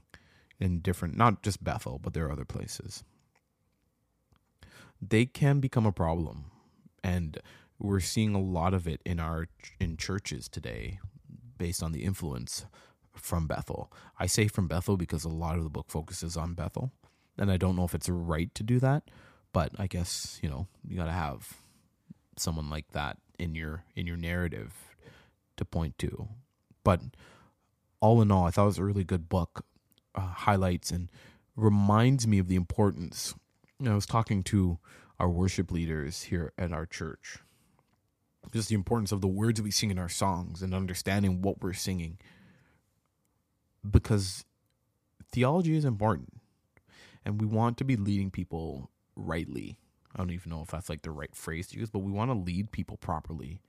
in 0.60 0.80
different, 0.80 1.16
not 1.16 1.42
just 1.42 1.62
Bethel, 1.62 2.00
but 2.02 2.14
there 2.14 2.26
are 2.26 2.32
other 2.32 2.44
places, 2.44 3.04
they 5.10 5.26
can 5.26 5.60
become 5.60 5.86
a 5.86 5.92
problem. 5.92 6.46
And 7.02 7.38
we're 7.78 8.00
seeing 8.00 8.34
a 8.34 8.40
lot 8.40 8.74
of 8.74 8.86
it 8.86 9.00
in 9.04 9.20
our 9.20 9.48
in 9.80 9.96
churches 9.96 10.48
today 10.48 10.98
based 11.58 11.82
on 11.82 11.92
the 11.92 12.04
influence 12.04 12.66
from 13.12 13.46
Bethel. 13.46 13.92
I 14.18 14.26
say 14.26 14.48
from 14.48 14.68
Bethel 14.68 14.96
because 14.96 15.24
a 15.24 15.28
lot 15.28 15.56
of 15.56 15.64
the 15.64 15.70
book 15.70 15.86
focuses 15.88 16.36
on 16.36 16.54
Bethel. 16.54 16.92
And 17.36 17.50
I 17.50 17.56
don't 17.56 17.76
know 17.76 17.84
if 17.84 17.94
it's 17.94 18.08
right 18.08 18.54
to 18.54 18.62
do 18.62 18.78
that, 18.80 19.10
but 19.52 19.72
I 19.78 19.86
guess, 19.86 20.38
you 20.42 20.48
know, 20.48 20.68
you 20.86 20.96
got 20.96 21.06
to 21.06 21.12
have 21.12 21.54
someone 22.36 22.70
like 22.70 22.92
that 22.92 23.18
in 23.38 23.54
your 23.54 23.84
in 23.96 24.06
your 24.06 24.16
narrative 24.16 24.72
to 25.56 25.64
point 25.64 25.98
to. 25.98 26.28
But 26.84 27.00
all 28.00 28.20
in 28.22 28.30
all, 28.30 28.46
I 28.46 28.50
thought 28.50 28.64
it 28.64 28.66
was 28.66 28.78
a 28.78 28.84
really 28.84 29.04
good 29.04 29.28
book. 29.28 29.64
Uh, 30.14 30.20
highlights 30.20 30.92
and 30.92 31.10
reminds 31.56 32.26
me 32.26 32.38
of 32.38 32.46
the 32.46 32.54
importance. 32.54 33.34
You 33.84 33.90
know, 33.90 33.96
I 33.96 33.96
was 33.96 34.06
talking 34.06 34.42
to 34.44 34.78
our 35.20 35.28
worship 35.28 35.70
leaders 35.70 36.22
here 36.22 36.54
at 36.56 36.72
our 36.72 36.86
church. 36.86 37.40
Just 38.50 38.70
the 38.70 38.74
importance 38.74 39.12
of 39.12 39.20
the 39.20 39.28
words 39.28 39.60
we 39.60 39.70
sing 39.70 39.90
in 39.90 39.98
our 39.98 40.08
songs 40.08 40.62
and 40.62 40.72
understanding 40.72 41.42
what 41.42 41.60
we're 41.60 41.74
singing. 41.74 42.16
Because 43.88 44.46
theology 45.30 45.76
is 45.76 45.84
important. 45.84 46.40
And 47.26 47.38
we 47.38 47.46
want 47.46 47.76
to 47.76 47.84
be 47.84 47.94
leading 47.94 48.30
people 48.30 48.88
rightly. 49.16 49.76
I 50.14 50.16
don't 50.16 50.30
even 50.30 50.48
know 50.48 50.62
if 50.62 50.68
that's 50.68 50.88
like 50.88 51.02
the 51.02 51.10
right 51.10 51.36
phrase 51.36 51.66
to 51.68 51.78
use, 51.78 51.90
but 51.90 51.98
we 51.98 52.10
want 52.10 52.30
to 52.30 52.34
lead 52.34 52.72
people 52.72 52.96
properly. 52.96 53.60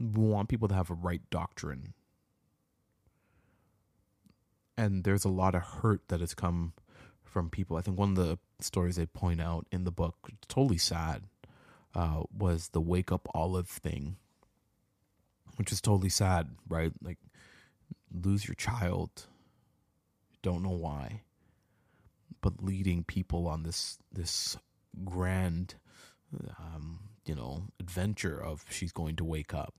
We 0.00 0.24
want 0.24 0.48
people 0.48 0.66
to 0.66 0.74
have 0.74 0.90
a 0.90 0.94
right 0.94 1.22
doctrine 1.30 1.94
and 4.76 5.04
there's 5.04 5.24
a 5.24 5.28
lot 5.28 5.54
of 5.54 5.62
hurt 5.62 6.08
that 6.08 6.20
has 6.20 6.34
come 6.34 6.72
from 7.32 7.48
people. 7.48 7.76
I 7.76 7.80
think 7.80 7.98
one 7.98 8.10
of 8.10 8.16
the 8.16 8.38
stories 8.60 8.96
they 8.96 9.06
point 9.06 9.40
out 9.40 9.66
in 9.72 9.84
the 9.84 9.90
book, 9.90 10.30
totally 10.48 10.78
sad, 10.78 11.22
uh, 11.94 12.22
was 12.36 12.68
the 12.68 12.80
wake 12.80 13.10
up 13.10 13.26
olive 13.34 13.68
thing, 13.68 14.16
which 15.56 15.72
is 15.72 15.80
totally 15.80 16.10
sad, 16.10 16.50
right? 16.68 16.92
Like 17.02 17.18
lose 18.12 18.46
your 18.46 18.54
child, 18.54 19.26
don't 20.42 20.62
know 20.62 20.70
why, 20.70 21.22
but 22.42 22.62
leading 22.62 23.02
people 23.02 23.48
on 23.48 23.62
this 23.62 23.98
this 24.12 24.56
grand, 25.04 25.74
um, 26.58 27.00
you 27.24 27.34
know, 27.34 27.64
adventure 27.80 28.38
of 28.38 28.64
she's 28.68 28.92
going 28.92 29.16
to 29.16 29.24
wake 29.24 29.54
up. 29.54 29.74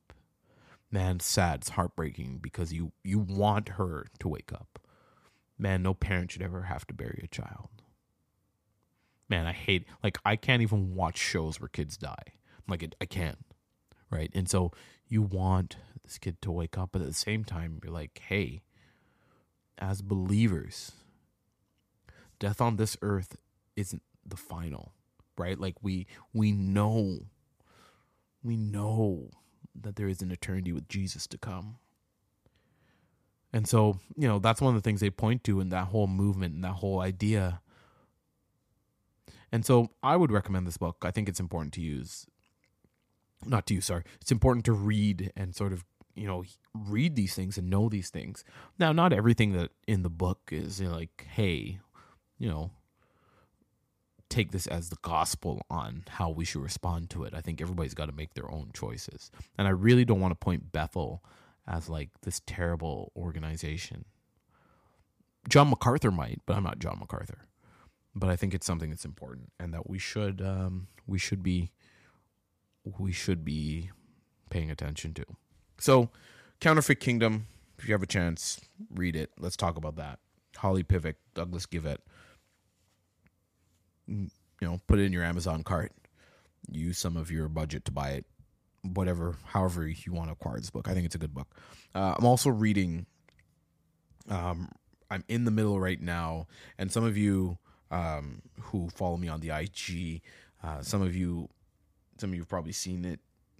Man, 0.89 1.20
sad. 1.20 1.62
It's 1.62 1.70
heartbreaking 1.70 2.39
because 2.42 2.74
you 2.74 2.92
you 3.04 3.20
want 3.20 3.70
her 3.70 4.08
to 4.20 4.28
wake 4.28 4.52
up 4.52 4.80
man, 5.63 5.82
no 5.82 5.93
parent 5.93 6.32
should 6.32 6.41
ever 6.41 6.63
have 6.63 6.86
to 6.88 6.93
bury 6.93 7.21
a 7.23 7.28
child. 7.28 7.69
Man, 9.30 9.47
I 9.47 9.54
hate 9.54 9.86
like 10.04 10.17
I 10.26 10.36
can't 10.36 10.62
even 10.62 10.93
watch 10.93 11.17
shows 11.17 11.60
where 11.60 11.69
kids 11.69 11.97
die. 11.97 12.34
Like 12.67 12.84
it, 12.84 12.95
I 13.02 13.06
can't, 13.06 13.39
right? 14.12 14.30
And 14.36 14.49
so 14.49 14.71
you 15.08 15.21
want 15.21 15.78
this 16.04 16.17
kid 16.17 16.41
to 16.41 16.52
wake 16.52 16.78
up, 16.78 16.89
but 16.91 17.02
at 17.02 17.08
the 17.08 17.13
same 17.13 17.45
time, 17.45 17.80
you're 17.82 17.93
like, 17.93 18.21
hey, 18.28 18.62
as 19.78 20.02
believers, 20.02 20.91
death 22.39 22.60
on 22.60 22.76
this 22.76 22.97
earth 23.02 23.38
isn't 23.78 24.04
the 24.26 24.38
final, 24.38 24.91
right? 25.38 25.58
Like 25.58 25.76
we 25.82 26.08
we 26.34 26.52
know, 26.52 27.19
we 28.43 28.58
know 28.58 29.32
that 29.82 29.95
there 29.95 30.10
is 30.10 30.21
an 30.21 30.30
eternity 30.30 30.73
with 30.73 30.89
Jesus 30.89 31.26
to 31.28 31.38
come. 31.38 31.78
And 33.54 33.68
so, 33.68 34.00
you 34.18 34.28
know, 34.28 34.39
that's 34.39 34.62
one 34.62 34.76
of 34.76 34.82
the 34.82 34.86
things 34.86 35.00
they 35.00 35.12
point 35.12 35.44
to 35.44 35.60
in 35.60 35.70
that 35.70 35.88
whole 35.88 36.08
movement 36.08 36.56
and 36.56 36.63
that 36.63 36.74
whole 36.74 37.00
idea. 37.00 37.62
And 39.52 39.63
so 39.63 39.92
I 40.02 40.18
would 40.18 40.32
recommend 40.32 40.66
this 40.66 40.78
book. 40.78 40.98
I 41.04 41.12
think 41.12 41.30
it's 41.30 41.39
important 41.39 41.74
to 41.74 41.82
use, 41.82 42.26
not 43.46 43.68
to 43.68 43.76
use, 43.76 43.86
sorry. 43.86 44.04
It's 44.20 44.32
important 44.32 44.66
to 44.66 44.74
read 44.74 45.32
and 45.38 45.56
sort 45.56 45.72
of, 45.72 45.86
you 46.16 46.26
know, 46.26 46.44
read 46.74 47.16
these 47.16 47.36
things 47.36 47.58
and 47.60 47.70
know 47.70 47.89
these 47.89 48.10
things. 48.10 48.44
Now, 48.80 48.92
not 48.92 49.13
everything 49.13 49.54
that 49.54 49.70
in 49.88 50.02
the 50.02 50.10
book 50.10 50.50
is 50.52 50.82
you 50.82 50.88
know, 50.88 50.96
like, 50.96 51.28
hey, 51.30 51.80
you 52.39 52.50
know, 52.50 52.72
take 54.30 54.52
this 54.52 54.66
as 54.66 54.89
the 54.89 54.98
gospel 55.04 55.62
on 55.70 56.06
how 56.10 56.32
we 56.32 56.44
should 56.44 56.63
respond 56.63 57.12
to 57.12 57.24
it. 57.24 57.36
I 57.36 57.42
think 57.42 57.62
everybody's 57.62 57.94
got 57.94 58.08
to 58.08 58.12
make 58.12 58.34
their 58.34 58.50
own 58.50 58.72
choices. 58.74 59.30
And 59.60 59.68
I 59.68 59.72
really 59.72 60.06
don't 60.06 60.20
want 60.20 60.32
to 60.32 60.44
point 60.44 60.72
Bethel 60.72 61.24
as 61.67 61.89
like 61.89 62.10
this 62.21 62.41
terrible 62.45 63.12
organization. 63.15 64.06
John 65.49 65.70
MacArthur 65.70 66.11
might, 66.11 66.41
but 66.45 66.55
I'm 66.55 66.64
not 66.64 66.80
John 66.80 66.99
MacArthur. 66.99 67.47
But 68.16 68.30
I 68.30 68.36
think 68.36 68.53
it's 68.53 68.66
something 68.66 68.91
that's 68.91 69.05
important, 69.05 69.51
and 69.59 69.74
that 69.74 69.89
we 69.89 69.97
should 69.97 70.39
um, 70.41 70.88
we 71.07 71.18
should 71.18 71.41
be 71.41 71.72
we 72.84 73.11
should 73.11 73.43
be 73.43 73.89
paying 74.49 74.70
attention 74.70 75.14
to. 75.16 75.26
So, 75.80 76.09
Counterfeit 76.59 76.99
Kingdom. 76.99 77.47
If 77.80 77.88
you 77.88 77.93
have 77.93 78.03
a 78.03 78.07
chance, 78.07 78.61
read 78.93 79.16
it. 79.16 79.32
Let's 79.39 79.57
talk 79.57 79.78
about 79.78 79.95
that. 79.95 80.20
Holly 80.55 80.84
Pivec, 80.84 81.16
Douglas 81.34 81.66
Geivett. 81.66 81.97
You 84.07 84.30
know, 84.61 84.80
put 84.88 84.99
it 84.99 85.03
in 85.03 85.11
your 85.11 85.24
Amazon 85.24 85.64
cart. 85.64 85.91
Use 86.72 86.99
some 86.99 87.18
of 87.18 87.32
your 87.32 87.49
budget 87.49 87.84
to 87.86 87.91
buy 87.91 88.11
it 88.11 88.26
whatever, 88.84 89.36
however 89.45 89.88
you 89.88 90.13
want 90.13 90.27
to 90.27 90.34
acquire 90.34 90.57
this 90.57 90.69
book. 90.69 90.88
I 90.88 90.93
think 90.93 91.05
it's 91.05 91.15
a 91.15 91.19
good 91.19 91.34
book. 91.34 91.47
Uh, 91.95 92.15
I'm 92.17 92.25
also 92.25 92.49
reading. 92.49 93.05
Um, 94.29 94.69
I'm 95.09 95.23
in 95.27 95.45
the 95.45 95.51
middle 95.51 95.79
right 95.79 95.99
now, 95.99 96.47
and 96.77 96.91
some 96.91 97.03
of 97.03 97.17
you 97.17 97.57
um, 97.91 98.41
who 98.59 98.89
follow 98.89 99.17
me 99.17 99.27
on 99.27 99.39
the 99.39 99.49
IG, 99.49 100.21
uh, 100.63 100.81
some 100.81 101.01
of 101.01 101.15
you, 101.15 101.49
some 102.17 102.31
of 102.31 102.36
you 102.36 102.41
have 102.41 102.49
probably 102.49 102.71
seen 102.71 103.05
it. 103.05 103.19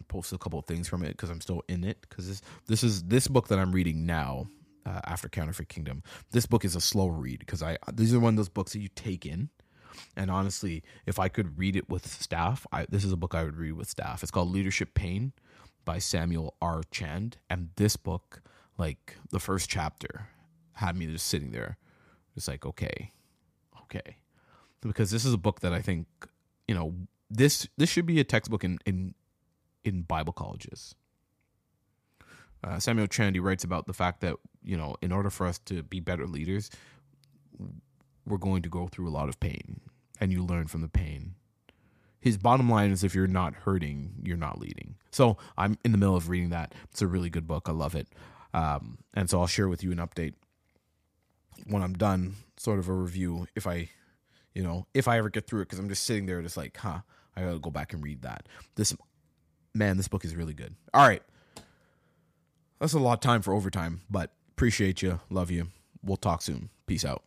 Posted 0.10 0.36
a 0.36 0.40
couple 0.40 0.60
of 0.60 0.66
things 0.66 0.88
from 0.90 1.02
it 1.04 1.10
because 1.10 1.30
I'm 1.30 1.40
still 1.40 1.64
in 1.70 1.84
it. 1.86 2.02
Because 2.02 2.28
this 2.28 2.42
this 2.68 2.84
is 2.84 3.04
this 3.04 3.28
book 3.28 3.48
that 3.48 3.58
I'm 3.60 3.72
reading 3.72 4.06
now. 4.06 4.48
Uh, 4.86 5.00
after 5.06 5.30
Counterfeit 5.30 5.70
Kingdom, 5.70 6.04
this 6.32 6.46
book 6.46 6.66
is 6.66 6.76
a 6.76 6.82
slow 6.82 7.08
read 7.08 7.40
because 7.40 7.64
I 7.64 7.78
these 7.94 8.14
are 8.14 8.20
one 8.20 8.34
of 8.34 8.36
those 8.36 8.50
books 8.50 8.74
that 8.74 8.80
you 8.80 8.90
take 8.90 9.26
in 9.26 9.50
and 10.16 10.32
honestly, 10.32 10.84
if 11.06 11.20
I 11.20 11.28
could 11.28 11.58
read 11.58 11.76
it 11.76 11.90
with 11.90 12.08
staff, 12.08 12.66
I, 12.72 12.86
this 12.90 13.04
is 13.04 13.12
a 13.12 13.18
book 13.18 13.36
I 13.36 13.44
would 13.44 13.58
read 13.58 13.74
with 13.74 13.90
staff. 13.90 14.24
It's 14.24 14.32
called 14.32 14.50
Leadership 14.50 14.94
Pain 14.94 15.34
by 15.86 16.00
Samuel 16.00 16.56
R. 16.62 16.84
Chand. 16.92 17.38
And 17.50 17.70
this 17.76 17.96
book, 17.96 18.42
like 18.78 19.18
the 19.30 19.40
first 19.40 19.70
chapter, 19.70 20.30
had 20.74 20.98
me 20.98 21.06
just 21.08 21.28
sitting 21.28 21.52
there, 21.52 21.78
just 22.36 22.48
like, 22.48 22.66
okay, 22.66 23.12
okay. 23.84 24.18
because 24.82 25.12
this 25.12 25.26
is 25.26 25.34
a 25.34 25.38
book 25.38 25.62
that 25.62 25.74
I 25.74 25.82
think 25.82 26.08
you 26.68 26.76
know 26.76 26.96
this 27.30 27.68
this 27.78 27.90
should 27.90 28.06
be 28.06 28.20
a 28.20 28.24
textbook 28.24 28.64
in 28.64 28.80
in 28.86 29.14
in 29.84 30.02
Bible 30.04 30.34
colleges. 30.34 30.96
Uh, 32.64 32.80
Samuel 32.80 33.08
Chandy 33.08 33.42
writes 33.42 33.66
about 33.66 33.88
the 33.88 33.94
fact 33.94 34.22
that 34.22 34.36
you 34.64 34.78
know 34.78 34.96
in 35.02 35.12
order 35.12 35.30
for 35.30 35.46
us 35.46 35.60
to 35.60 35.84
be 35.84 36.00
better 36.00 36.26
leaders, 36.28 36.70
we're 38.26 38.38
going 38.38 38.62
to 38.62 38.70
go 38.70 38.88
through 38.88 39.08
a 39.08 39.12
lot 39.12 39.30
of 39.30 39.40
pain, 39.40 39.82
and 40.20 40.32
you 40.32 40.44
learn 40.44 40.68
from 40.68 40.82
the 40.82 40.88
pain. 40.88 41.36
His 42.20 42.38
bottom 42.38 42.70
line 42.70 42.92
is 42.92 43.04
if 43.04 43.14
you're 43.14 43.28
not 43.28 43.54
hurting, 43.54 44.14
you're 44.24 44.38
not 44.38 44.60
leading. 44.60 44.96
So 45.12 45.38
I'm 45.58 45.78
in 45.84 45.92
the 45.92 45.98
middle 45.98 46.16
of 46.16 46.30
reading 46.30 46.52
that. 46.52 46.74
It's 46.90 47.02
a 47.02 47.08
really 47.08 47.30
good 47.30 47.48
book. 47.48 47.68
I 47.68 47.74
love 47.74 47.96
it. 47.96 48.08
Um, 48.54 49.00
and 49.14 49.30
so 49.30 49.42
I'll 49.42 49.48
share 49.48 49.68
with 49.68 49.84
you 49.84 49.92
an 49.92 49.98
update 49.98 50.34
when 51.68 51.84
I'm 51.84 51.94
done, 51.94 52.36
sort 52.56 52.80
of 52.80 52.88
a 52.88 52.94
review 52.94 53.48
if 53.56 53.68
I, 53.68 53.90
you 54.54 54.64
know, 54.64 54.88
if 54.94 55.08
I 55.10 55.18
ever 55.18 55.30
get 55.30 55.48
through 55.48 55.62
it, 55.62 55.66
because 55.66 55.80
I'm 55.80 55.90
just 55.90 56.04
sitting 56.04 56.26
there 56.26 56.42
just 56.42 56.56
like, 56.56 56.78
huh, 56.78 57.00
I 57.36 57.42
gotta 57.42 57.60
go 57.60 57.72
back 57.72 57.92
and 57.94 58.02
read 58.04 58.22
that. 58.22 58.48
This, 58.76 58.96
man, 59.74 59.98
this 59.98 60.08
book 60.08 60.24
is 60.24 60.36
really 60.36 60.54
good. 60.54 60.76
All 60.94 61.06
right. 61.06 61.24
That's 62.80 62.94
a 62.94 63.00
lot 63.00 63.14
of 63.14 63.20
time 63.20 63.42
for 63.42 63.54
overtime, 63.54 64.02
but 64.10 64.32
appreciate 64.52 65.02
you. 65.02 65.20
Love 65.30 65.52
you. 65.52 65.68
We'll 66.04 66.18
talk 66.18 66.42
soon. 66.42 66.70
Peace 66.86 67.06
out. 67.06 67.24